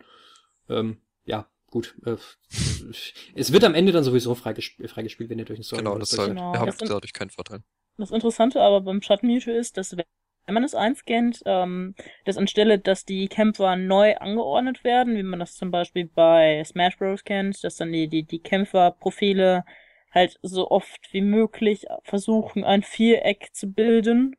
[0.68, 1.96] Ähm, ja, gut.
[2.04, 2.16] Äh,
[3.34, 6.10] es wird am Ende dann sowieso freigesp freigespielt, wenn ihr durch den Story genau, das
[6.10, 7.62] soll, Genau, ihr habt das dadurch keinen Vorteil.
[7.98, 12.78] Das Interessante aber beim Schatten Mewtwo ist, dass wenn man es einscannt, ähm, dass anstelle,
[12.78, 17.24] dass die Kämpfer neu angeordnet werden, wie man das zum Beispiel bei Smash Bros.
[17.24, 19.64] kennt, dass dann die, die, die Kämpferprofile
[20.12, 24.36] halt so oft wie möglich versuchen, ein Viereck zu bilden,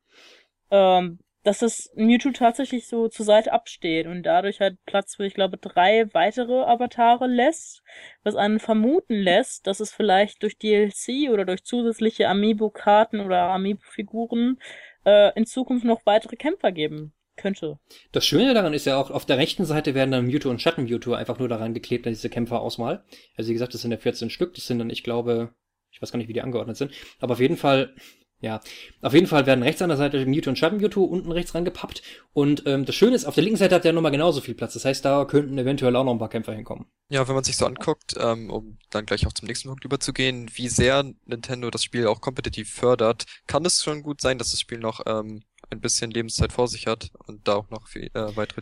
[0.71, 5.33] ähm, dass das Mewtwo tatsächlich so zur Seite absteht und dadurch halt Platz für, ich
[5.33, 7.81] glaube, drei weitere Avatare lässt,
[8.23, 14.59] was einen vermuten lässt, dass es vielleicht durch DLC oder durch zusätzliche Amiibo-Karten oder Amiibo-Figuren
[15.05, 17.79] äh, in Zukunft noch weitere Kämpfer geben könnte.
[18.11, 21.13] Das Schöne daran ist ja auch, auf der rechten Seite werden dann Mewtwo und Schatten-Mewtwo
[21.13, 23.03] einfach nur daran geklebt, an diese Kämpferauswahl.
[23.35, 25.53] Also wie gesagt, das sind ja 14 Stück, das sind dann, ich glaube,
[25.89, 27.95] ich weiß gar nicht, wie die angeordnet sind, aber auf jeden Fall,
[28.41, 28.61] ja,
[29.01, 32.01] auf jeden Fall werden rechts an der Seite Mewtwo und Schatten-Mewtwo unten rechts rangepappt.
[32.31, 34.73] Und ähm, das Schöne ist, auf der linken Seite hat der nochmal genauso viel Platz.
[34.73, 36.85] Das heißt, da könnten eventuell auch noch ein paar Kämpfer hinkommen.
[37.09, 40.49] Ja, wenn man sich so anguckt, ähm, um dann gleich auch zum nächsten Punkt überzugehen,
[40.53, 44.61] wie sehr Nintendo das Spiel auch kompetitiv fördert, kann es schon gut sein, dass das
[44.61, 48.35] Spiel noch ähm, ein bisschen Lebenszeit vor sich hat und da auch noch viel, äh,
[48.35, 48.61] weitere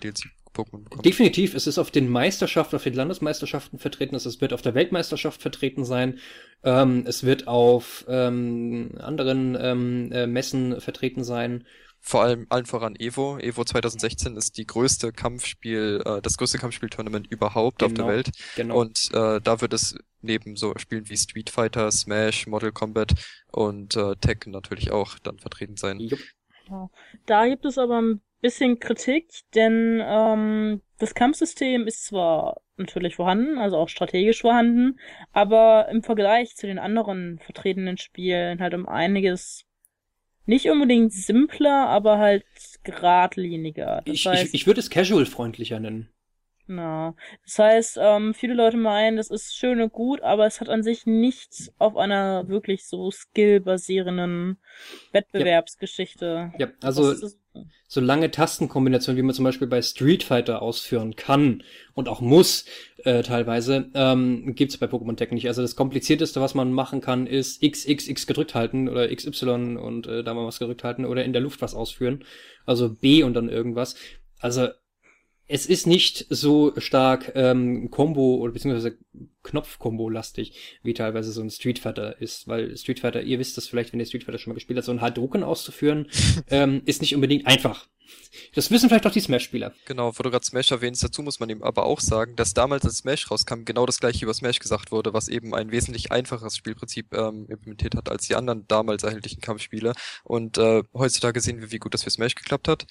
[0.57, 1.05] DLC-Pokémon bekommt.
[1.05, 5.41] Definitiv, es ist auf den Meisterschaften, auf den Landesmeisterschaften vertreten, es wird auf der Weltmeisterschaft
[5.41, 6.19] vertreten sein,
[6.63, 11.65] ähm, es wird auf ähm, anderen ähm, äh, Messen vertreten sein.
[11.99, 13.37] Vor allem allen voran Evo.
[13.37, 18.15] Evo 2016 ist die größte Kampfspiel, äh, das größte Kampfspiel-Tournament überhaupt auf der Genau.
[18.15, 18.29] Welt.
[18.55, 18.79] Genau.
[18.79, 23.13] Und äh, da wird es neben so Spielen wie Street Fighter, Smash, Mortal Kombat
[23.51, 25.99] und äh, Tekken natürlich auch dann vertreten sein.
[25.99, 26.19] Jupp.
[27.25, 33.57] Da gibt es aber ein bisschen Kritik, denn ähm, das Kampfsystem ist zwar natürlich vorhanden,
[33.57, 34.99] also auch strategisch vorhanden,
[35.33, 39.65] aber im Vergleich zu den anderen vertretenen Spielen halt um einiges
[40.45, 42.45] nicht unbedingt simpler, aber halt
[42.83, 44.01] geradliniger.
[44.05, 46.09] Das Ich, heißt, ich, ich würde es casual-freundlicher nennen.
[46.69, 50.67] Na, das heißt, ähm, viele Leute meinen, das ist schön und gut, aber es hat
[50.67, 54.57] an sich nichts auf einer wirklich so skill-basierenden
[55.13, 56.51] Wettbewerbsgeschichte.
[56.59, 57.39] Ja, also Das ist-
[57.87, 62.65] so lange Tastenkombinationen, wie man zum Beispiel bei Street Fighter ausführen kann und auch muss
[63.03, 65.47] äh, teilweise, ähm, gibt's bei Pokémon Tech nicht.
[65.47, 70.23] Also das komplizierteste, was man machen kann, ist XXX gedrückt halten oder XY und äh,
[70.23, 72.23] da mal was gedrückt halten oder in der Luft was ausführen.
[72.65, 73.95] Also B und dann irgendwas.
[74.39, 74.67] Also
[75.47, 78.97] es ist nicht so stark ähm, Combo oder beziehungsweise
[79.47, 83.93] Knopf-Kombo-lastig, wie teilweise so ein Street Fighter ist, weil Street Fighter, ihr wisst das vielleicht,
[83.93, 86.09] wenn ihr Street Fighter schon mal gespielt habt, so ein Hadouken auszuführen,
[86.49, 87.87] ähm, ist nicht unbedingt einfach.
[88.53, 89.73] Das wissen vielleicht auch die Smash-Spieler.
[89.85, 92.85] Genau, wo du gerade Smash erwähnst, dazu muss man eben aber auch sagen, dass damals,
[92.85, 96.55] als Smash rauskam, genau das gleiche über Smash gesagt wurde, was eben ein wesentlich einfacheres
[96.55, 99.93] Spielprinzip ähm, implementiert hat als die anderen damals erhältlichen Kampfspiele.
[100.23, 102.85] Und äh, heutzutage sehen wir, wie gut das für Smash geklappt hat.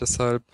[0.00, 0.44] Deshalb,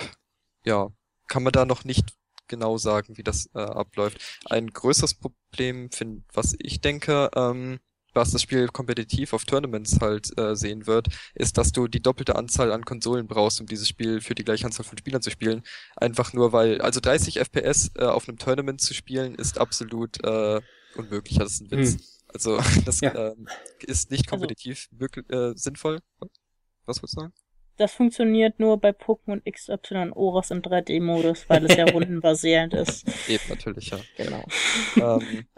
[0.65, 0.89] ja,
[1.29, 2.07] kann man da noch nicht
[2.51, 4.19] genau sagen, wie das äh, abläuft.
[4.47, 7.81] Ein größeres Problem, find, was ich denke, ähm,
[8.13, 12.35] was das Spiel kompetitiv auf Tournaments halt äh, sehen wird, ist, dass du die doppelte
[12.37, 15.63] Anzahl an Konsolen brauchst, um dieses Spiel für die gleiche Anzahl von Spielern zu spielen.
[15.97, 20.61] Einfach nur, weil, also 30 FPS äh, auf einem Tournament zu spielen, ist absolut äh,
[20.97, 21.39] unmöglich.
[21.39, 21.93] Das ist ein Witz.
[21.95, 22.01] Hm.
[22.29, 23.15] Also das Ja.
[23.15, 23.49] ähm,
[23.81, 26.01] ist nicht kompetitiv wirklich äh, sinnvoll.
[26.87, 27.33] Was würdest du sagen?
[27.77, 33.07] Das funktioniert nur bei Pokémon XY Oras im 3D-Modus, weil es ja rundenbasierend ist.
[33.29, 33.99] Eben, natürlich, ja.
[34.17, 34.45] Genau.
[34.97, 35.47] ähm,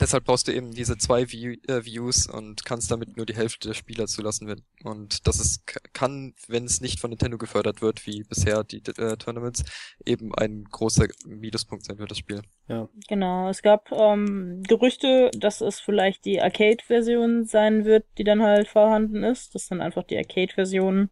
[0.00, 3.68] deshalb brauchst du eben diese zwei View, äh, Views und kannst damit nur die Hälfte
[3.68, 4.48] der Spieler zulassen.
[4.48, 8.82] Wenn, und das ist, kann, wenn es nicht von Nintendo gefördert wird, wie bisher die
[8.98, 9.64] äh, Tournaments,
[10.04, 12.42] eben ein großer Minuspunkt sein für das Spiel.
[12.68, 12.88] Ja.
[13.08, 18.68] Genau, es gab ähm, Gerüchte, dass es vielleicht die Arcade-Version sein wird, die dann halt
[18.68, 21.10] vorhanden ist, dass dann einfach die Arcade-Versionen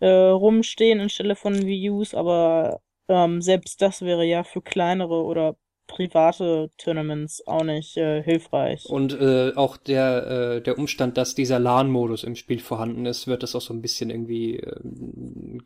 [0.00, 5.56] äh, rumstehen anstelle von Wii U's, aber ähm, selbst das wäre ja für kleinere oder
[5.86, 8.84] private Tournaments auch nicht äh, hilfreich.
[8.90, 13.42] Und äh, auch der, äh, der Umstand, dass dieser LAN-Modus im Spiel vorhanden ist, wird
[13.42, 14.80] das auch so ein bisschen irgendwie äh,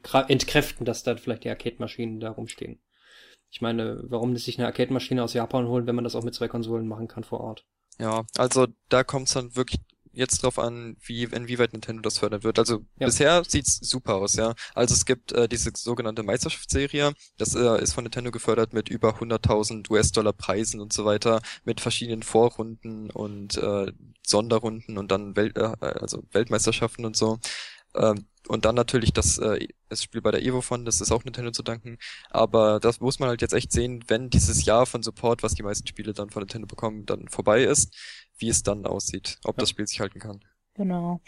[0.04, 2.80] kra- entkräften, dass da vielleicht die Arcade-Maschinen da rumstehen.
[3.50, 6.48] Ich meine, warum sich eine Arcade-Maschine aus Japan holen, wenn man das auch mit zwei
[6.48, 7.66] Konsolen machen kann vor Ort?
[7.98, 9.80] Ja, also da kommt es dann wirklich
[10.12, 12.58] jetzt drauf an, wie, inwieweit Nintendo das fördern wird.
[12.58, 13.06] Also Ja.
[13.06, 14.54] bisher sieht's super aus, ja.
[14.74, 19.18] Also es gibt äh, diese sogenannte Meisterschaftsserie, das äh, ist von Nintendo gefördert mit über
[19.20, 23.92] 100.000 US-Dollar Preisen und so weiter, mit verschiedenen Vorrunden und äh,
[24.26, 27.38] Sonderrunden und dann Welt, äh, also Weltmeisterschaften und so.
[27.94, 31.52] Ähm, und dann natürlich das, äh, das Spiel bei der EvoFon, das ist auch Nintendo
[31.52, 31.98] zu danken.
[32.30, 35.62] Aber das muss man halt jetzt echt sehen, wenn dieses Jahr von Support, was die
[35.62, 37.94] meisten Spiele dann von Nintendo bekommen, dann vorbei ist,
[38.42, 39.60] wie es dann aussieht, ob Ja.
[39.60, 40.40] das Spiel sich halten kann.
[40.74, 41.20] Genau.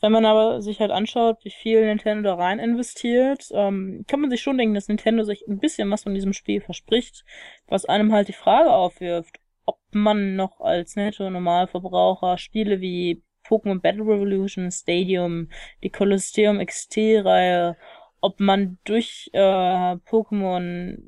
[0.00, 4.30] Wenn man aber sich halt anschaut, wie viel Nintendo da rein investiert, ähm, kann man
[4.30, 7.24] sich schon denken, dass Nintendo sich ein bisschen was von diesem Spiel verspricht,
[7.68, 14.02] was einem halt die Frage aufwirft, ob man noch als Netto-Normalverbraucher Spiele wie Pokémon Battle
[14.02, 15.50] Revolution, Stadium,
[15.84, 17.76] die Colosseum XT-Reihe,
[18.20, 20.98] ob man durch äh, Pokémon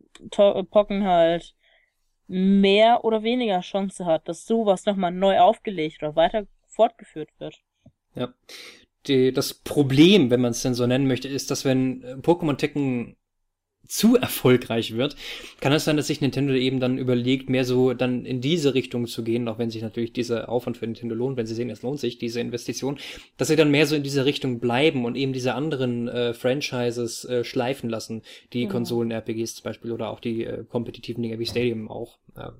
[0.70, 1.54] Pocken halt
[2.26, 7.60] mehr oder weniger Chance hat, dass sowas nochmal neu aufgelegt oder weiter fortgeführt wird.
[8.14, 8.32] Ja.
[9.06, 12.56] Die, das Problem, wenn man es denn so nennen möchte, ist, dass wenn äh, Pokémon
[12.56, 13.16] Tekken
[13.86, 15.16] zu erfolgreich wird,
[15.60, 19.06] kann es sein, dass sich Nintendo eben dann überlegt, mehr so dann in diese Richtung
[19.06, 21.82] zu gehen, auch wenn sich natürlich dieser Aufwand für Nintendo lohnt, wenn sie sehen, es
[21.82, 22.98] lohnt sich, diese Investition,
[23.36, 27.24] dass sie dann mehr so in diese Richtung bleiben und eben diese anderen äh, Franchises
[27.24, 28.72] äh, schleifen lassen, die Genau.
[28.72, 32.18] Konsolen-RPGs zum Beispiel oder auch die äh, kompetitiven Dinge wie Stadium auch.
[32.36, 32.50] Äh,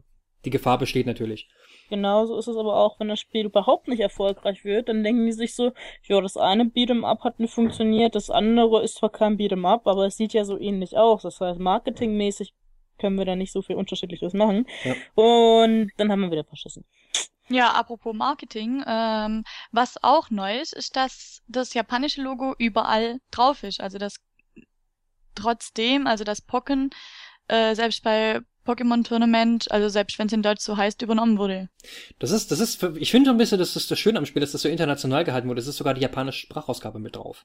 [0.45, 1.49] die Gefahr besteht natürlich.
[1.89, 5.33] Genauso ist es aber auch, wenn das Spiel überhaupt nicht erfolgreich wird, dann denken die
[5.33, 5.73] sich so,
[6.05, 9.87] ja, das eine Beat'em Up hat nicht funktioniert, das andere ist zwar kein Beat'em Up,
[9.87, 11.23] aber es sieht ja so ähnlich aus.
[11.23, 12.55] Das heißt, marketingmäßig
[12.99, 14.67] können wir da nicht so viel Unterschiedliches machen.
[14.85, 14.95] Ja.
[15.15, 16.85] Und dann haben wir wieder verschissen.
[17.49, 23.63] Ja, apropos Marketing, ähm, was auch neu ist, ist, dass das japanische Logo überall drauf
[23.63, 23.81] ist.
[23.81, 24.17] Also das
[25.35, 26.91] trotzdem, also das Pocken,
[27.49, 31.69] äh, selbst bei Pokémon Tournament, also selbst wenn es in Deutsch so heißt, übernommen wurde.
[32.19, 34.27] Das ist, das ist, für, ich finde so ein bisschen, das ist das Schöne am
[34.27, 35.61] Spiel, dass das so international gehalten wurde.
[35.61, 37.45] Es ist sogar die japanische Sprachausgabe mit drauf.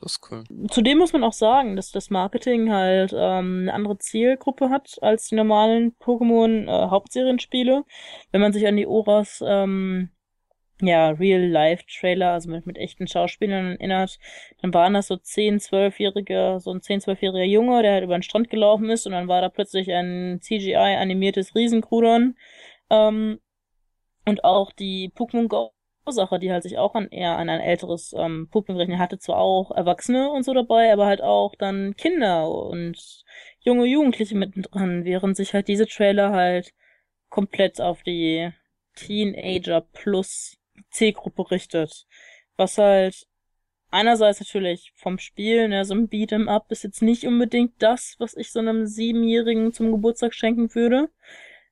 [0.00, 0.44] Das ist cool.
[0.70, 5.28] Zudem muss man auch sagen, dass das Marketing halt ähm, eine andere Zielgruppe hat als
[5.28, 7.84] die normalen Pokémon äh, Hauptserienspiele.
[8.30, 10.10] Wenn man sich an die Oras ähm,
[10.80, 14.18] ja, Real-Life-Trailer, also mit, mit echten Schauspielern erinnert,
[14.60, 18.22] dann waren das so 10, 12-jährige, so ein 10, 12-jähriger Junge, der halt über den
[18.22, 22.36] Strand gelaufen ist und dann war da plötzlich ein CGI-animiertes Riesenkrudern.
[22.90, 23.40] Ähm,
[24.26, 25.72] und auch die Pokémon Go
[26.12, 29.38] Sache, die halt sich auch an eher an ein älteres ähm, Publikum gerechnet hatte, zwar
[29.38, 33.24] auch Erwachsene und so dabei, aber halt auch dann Kinder und
[33.60, 36.72] junge Jugendliche mittendran, während sich halt diese Trailer halt
[37.28, 38.52] komplett auf die
[38.94, 40.56] Teenager plus
[40.90, 42.06] C-Gruppe richtet.
[42.56, 43.26] Was halt
[43.90, 48.36] einerseits natürlich vom Spiel, ne, so ein Beat'em Up ist jetzt nicht unbedingt das, was
[48.36, 51.08] ich so einem Siebenjährigen zum Geburtstag schenken würde.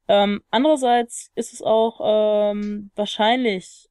[0.09, 3.88] Ähm, andererseits ist es auch ähm, wahrscheinlich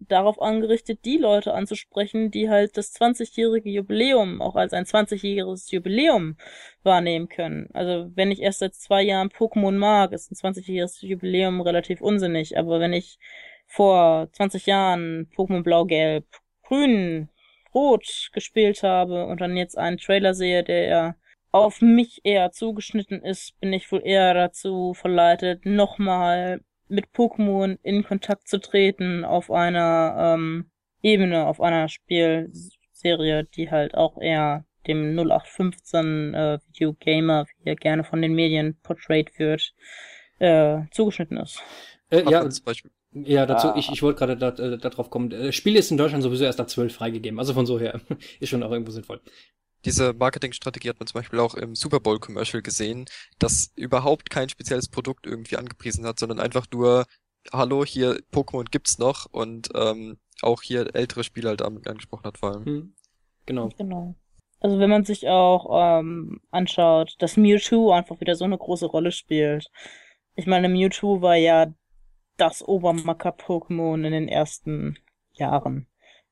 [0.00, 6.36] darauf angerichtet, die Leute anzusprechen, die halt das 20-jährige Jubiläum auch als ein 20-jähriges Jubiläum
[6.82, 7.68] wahrnehmen können.
[7.74, 12.56] Also wenn ich erst seit zwei Jahren Pokémon mag, ist ein 20-jähriges Jubiläum relativ unsinnig.
[12.58, 13.18] Aber wenn ich
[13.70, 16.26] vor 20 Jahren Pokémon Blau, Gelb,
[16.64, 17.28] Grün,
[17.72, 21.16] Rot gespielt habe und dann jetzt einen Trailer sehe, der
[21.52, 28.02] auf mich eher zugeschnitten ist, bin ich wohl eher dazu verleitet, nochmal mit Pokémon in
[28.02, 35.16] Kontakt zu treten auf einer ähm, Ebene, auf einer Spielserie, die halt auch eher dem
[35.16, 39.74] 0815 äh, Videogamer, wie er gerne von den Medien portrayed wird,
[40.40, 41.62] äh, zugeschnitten ist.
[42.10, 42.90] Äh, ja, zum Beispiel.
[43.12, 43.74] Ja, dazu, ah.
[43.76, 45.30] ich, ich wollte gerade da, äh, darauf kommen.
[45.30, 47.38] Das Spiel ist in Deutschland sowieso erst ab 12 freigegeben.
[47.38, 48.00] Also von so her
[48.40, 49.20] ist schon auch irgendwo sinnvoll
[49.84, 53.06] diese Marketingstrategie hat man zum Beispiel auch im Super Bowl Commercial gesehen,
[53.38, 57.06] das überhaupt kein spezielles Produkt irgendwie angepriesen hat, sondern einfach nur,
[57.52, 62.52] hallo, hier Pokémon gibt's noch und ähm, auch hier ältere Spieler halt angesprochen hat vor
[62.52, 62.64] allem.
[62.64, 62.94] Hm.
[63.46, 63.70] Genau.
[63.78, 64.14] Genau.
[64.60, 69.10] Also wenn man sich auch ähm, anschaut, dass Mewtwo einfach wieder so eine große Rolle
[69.10, 69.70] spielt.
[70.34, 71.72] Ich meine, Mewtwo war ja
[72.40, 74.98] das Obermacker-Pokémon in den ersten
[75.32, 75.86] Jahren.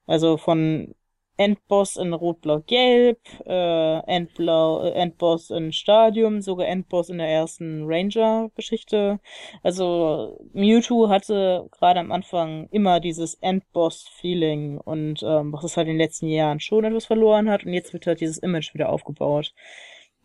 [0.07, 0.94] Also von
[1.38, 9.21] Endboss in Rot-Blau-Gelb, äh, Endblau, äh, Endboss in Stadium, sogar Endboss in der ersten Ranger-Geschichte.
[9.62, 15.94] Also Mewtwo hatte gerade am Anfang immer dieses Endboss-Feeling und ähm, was es halt in
[15.94, 19.55] den letzten Jahren schon etwas verloren hat und jetzt wird halt dieses Image wieder aufgebaut,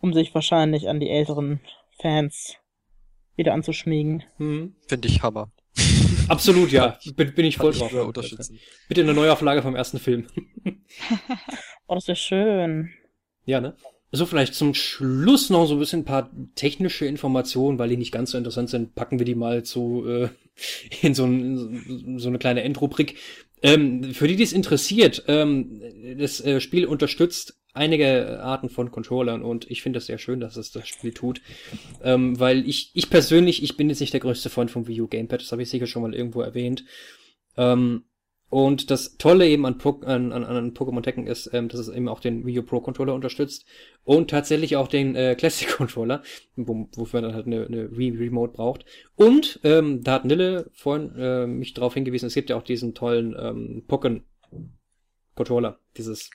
[0.02, 2.58] um sich wahrscheinlich an die älteren Fans
[3.36, 4.24] wieder anzuschmiegen.
[4.38, 4.76] Hm.
[4.88, 5.52] Finde ich Hammer.
[6.28, 6.98] Absolut, ja.
[7.16, 7.92] Bin, bin ich voll drauf.
[8.88, 10.28] Bitte eine Neuauflage vom ersten Film.
[11.88, 12.90] oh, das wäre schön.
[13.46, 13.76] Ja, ne?
[14.12, 18.12] So, vielleicht zum Schluss noch so ein bisschen ein paar technische Informationen, weil die nicht
[18.12, 20.30] ganz so interessant sind, packen wir die mal so äh,
[21.02, 23.18] in so, ein, so eine kleine Endrubrik.
[23.64, 25.82] Ähm, für die, die es interessiert, ähm,
[26.18, 30.58] das äh, Spiel unterstützt einige Arten von Controllern und ich finde es sehr schön, dass
[30.58, 31.42] es das Spiel tut,
[32.04, 35.08] ähm, weil ich, ich persönlich, ich bin jetzt nicht der größte Freund vom Wii U
[35.08, 36.86] Gamepad, das habe ich sicher schon mal irgendwo erwähnt.
[37.58, 38.04] Ähm,
[38.50, 42.08] und das Tolle eben an, an, an, an Pokémon Tekken ist, ähm, dass es eben
[42.08, 43.66] auch den Wii U Pro Controller unterstützt
[44.04, 46.22] und tatsächlich auch den äh, Classic Controller,
[46.56, 48.86] wo, wofür man dann halt eine, eine Wii Remote braucht.
[49.16, 52.94] Und ähm, da hat Nille vorhin äh, mich darauf hingewiesen, es gibt ja auch diesen
[52.94, 54.24] tollen ähm, Pokken
[55.34, 56.30] Controller, dieses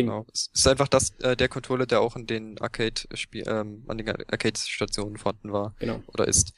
[0.00, 0.06] Ding.
[0.06, 0.26] Genau.
[0.32, 4.08] Es ist einfach das, äh, der Controller, der auch in den Arcade-Spiel, ähm, an den
[4.08, 5.74] Arcade-Stationen vorhanden war.
[5.78, 6.02] Genau.
[6.08, 6.52] Oder ist.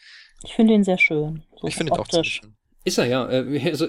[0.45, 1.43] Ich finde ihn sehr schön.
[1.61, 2.57] So ich finde ihn auch ziemlich schön.
[2.85, 3.29] Ist er, ja.
[3.31, 3.89] Äh, also,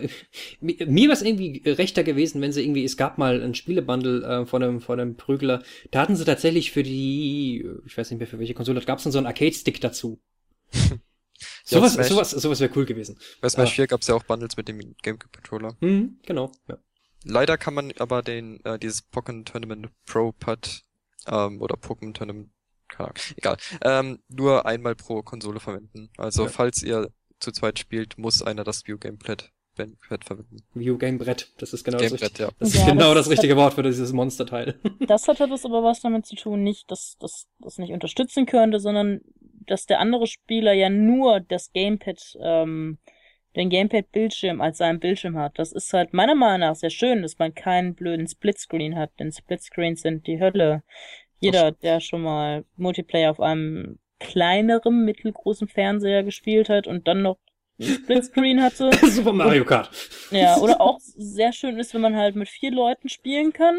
[0.60, 4.46] mir wäre es irgendwie rechter gewesen, wenn sie irgendwie, es gab mal ein Spielebundle äh,
[4.46, 8.28] von einem, von einem Prügler, da hatten sie tatsächlich für die, ich weiß nicht mehr
[8.28, 10.22] für welche Konsole, gab es dann so einen Arcade-Stick dazu.
[11.64, 13.18] sowas, ja, sowas, sowas wäre cool gewesen.
[13.42, 15.76] Bei Smash uh, 4 gab es ja auch Bundles mit dem GameCube-Controller.
[15.82, 16.78] Mhm, genau, ja.
[17.24, 20.84] Leider kann man aber den, äh, dieses Pokémon Tournament Pro Pad,
[21.28, 22.50] ähm, oder Pokémon Tournament,
[22.88, 26.10] keine Ahnung, egal, ähm, nur einmal pro Konsole verwenden.
[26.18, 26.50] Also, ja.
[26.50, 30.58] falls ihr zu zweit spielt, muss einer das View Gamepad Brett verwenden.
[30.74, 32.50] View Game Brett, das ist genau Game das, Brett, ja.
[32.60, 34.80] das, ist ja, genau das, das richtige Wort für dieses Monsterteil.
[35.08, 38.80] Das hat etwas aber was damit zu tun, nicht, dass das das nicht unterstützen könnte,
[38.80, 39.22] sondern
[39.66, 43.00] dass der andere Spieler ja nur das Gamepad ähm,
[43.56, 45.60] den Gamepad-Bildschirm als seinen Bildschirm hat.
[45.60, 49.32] Das ist halt meiner Meinung nach sehr schön, dass man keinen blöden Splitscreen hat, denn
[49.32, 50.84] Splitscreens sind die Hölle.
[51.40, 57.38] Jeder, der schon mal Multiplayer auf einem kleineren, mittelgroßen Fernseher gespielt hat und dann noch
[57.80, 58.92] Splitscreen hatte.
[59.08, 59.90] Super Mario Kart.
[60.32, 63.78] Ja, oder auch sehr schön ist, wenn man halt mit vier Leuten spielen kann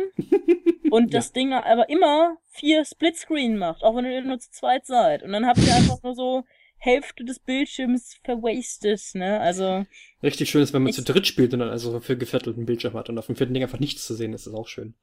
[0.90, 1.32] und das ja.
[1.34, 5.22] Ding aber immer vier Splitscreen macht, auch wenn ihr nur zu zweit seid.
[5.22, 6.44] Und dann habt ihr einfach nur so
[6.84, 9.40] Hälfte des Bildschirms verwastet, ne?
[9.40, 9.86] Also.
[10.22, 13.08] Richtig schön ist, wenn man zu dritt spielt und dann also für geviertelten Bildschirm hat
[13.08, 14.94] und auf dem vierten Ding einfach nichts zu sehen ist, ist auch schön.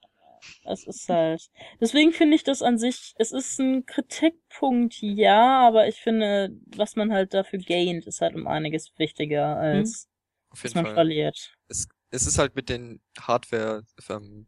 [0.66, 1.50] Es ist halt.
[1.80, 6.96] Deswegen finde ich das an sich, es ist ein Kritikpunkt, ja, aber ich finde, was
[6.96, 10.08] man halt dafür gaint, ist halt um einiges wichtiger als
[10.52, 10.60] hm.
[10.64, 10.94] was man Fall.
[10.96, 11.56] verliert.
[11.68, 14.48] Es, es ist halt mit den Hardware ähm,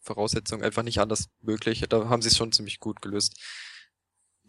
[0.00, 1.84] Voraussetzungen einfach nicht anders möglich.
[1.88, 3.40] Da haben sie es schon ziemlich gut gelöst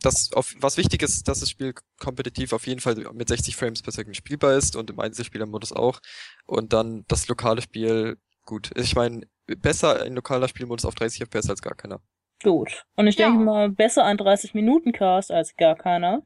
[0.01, 3.81] das auf, was wichtig ist, dass das Spiel kompetitiv auf jeden Fall mit 60 Frames
[3.81, 5.99] per Second spielbar ist und im Einzelspielermodus auch.
[6.45, 8.71] Und dann das lokale Spiel, gut.
[8.75, 12.01] Ich meine, besser ein lokaler Spielmodus auf 30 FPS als gar keiner.
[12.43, 12.83] Gut.
[12.95, 13.27] Und ich Ja.
[13.29, 16.23] denke mal, besser ein 30-Minuten-Cast als gar keiner.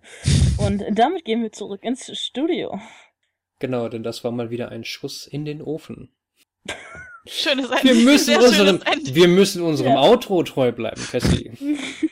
[0.58, 2.80] Und damit gehen wir zurück ins Studio.
[3.60, 6.12] Genau, denn das war mal wieder ein Schuss in den Ofen.
[7.28, 7.84] Schönes Ende.
[7.84, 10.02] Wir müssen Sehr unserem, wir müssen unserem Ja.
[10.02, 11.52] Outro treu bleiben, Cassie.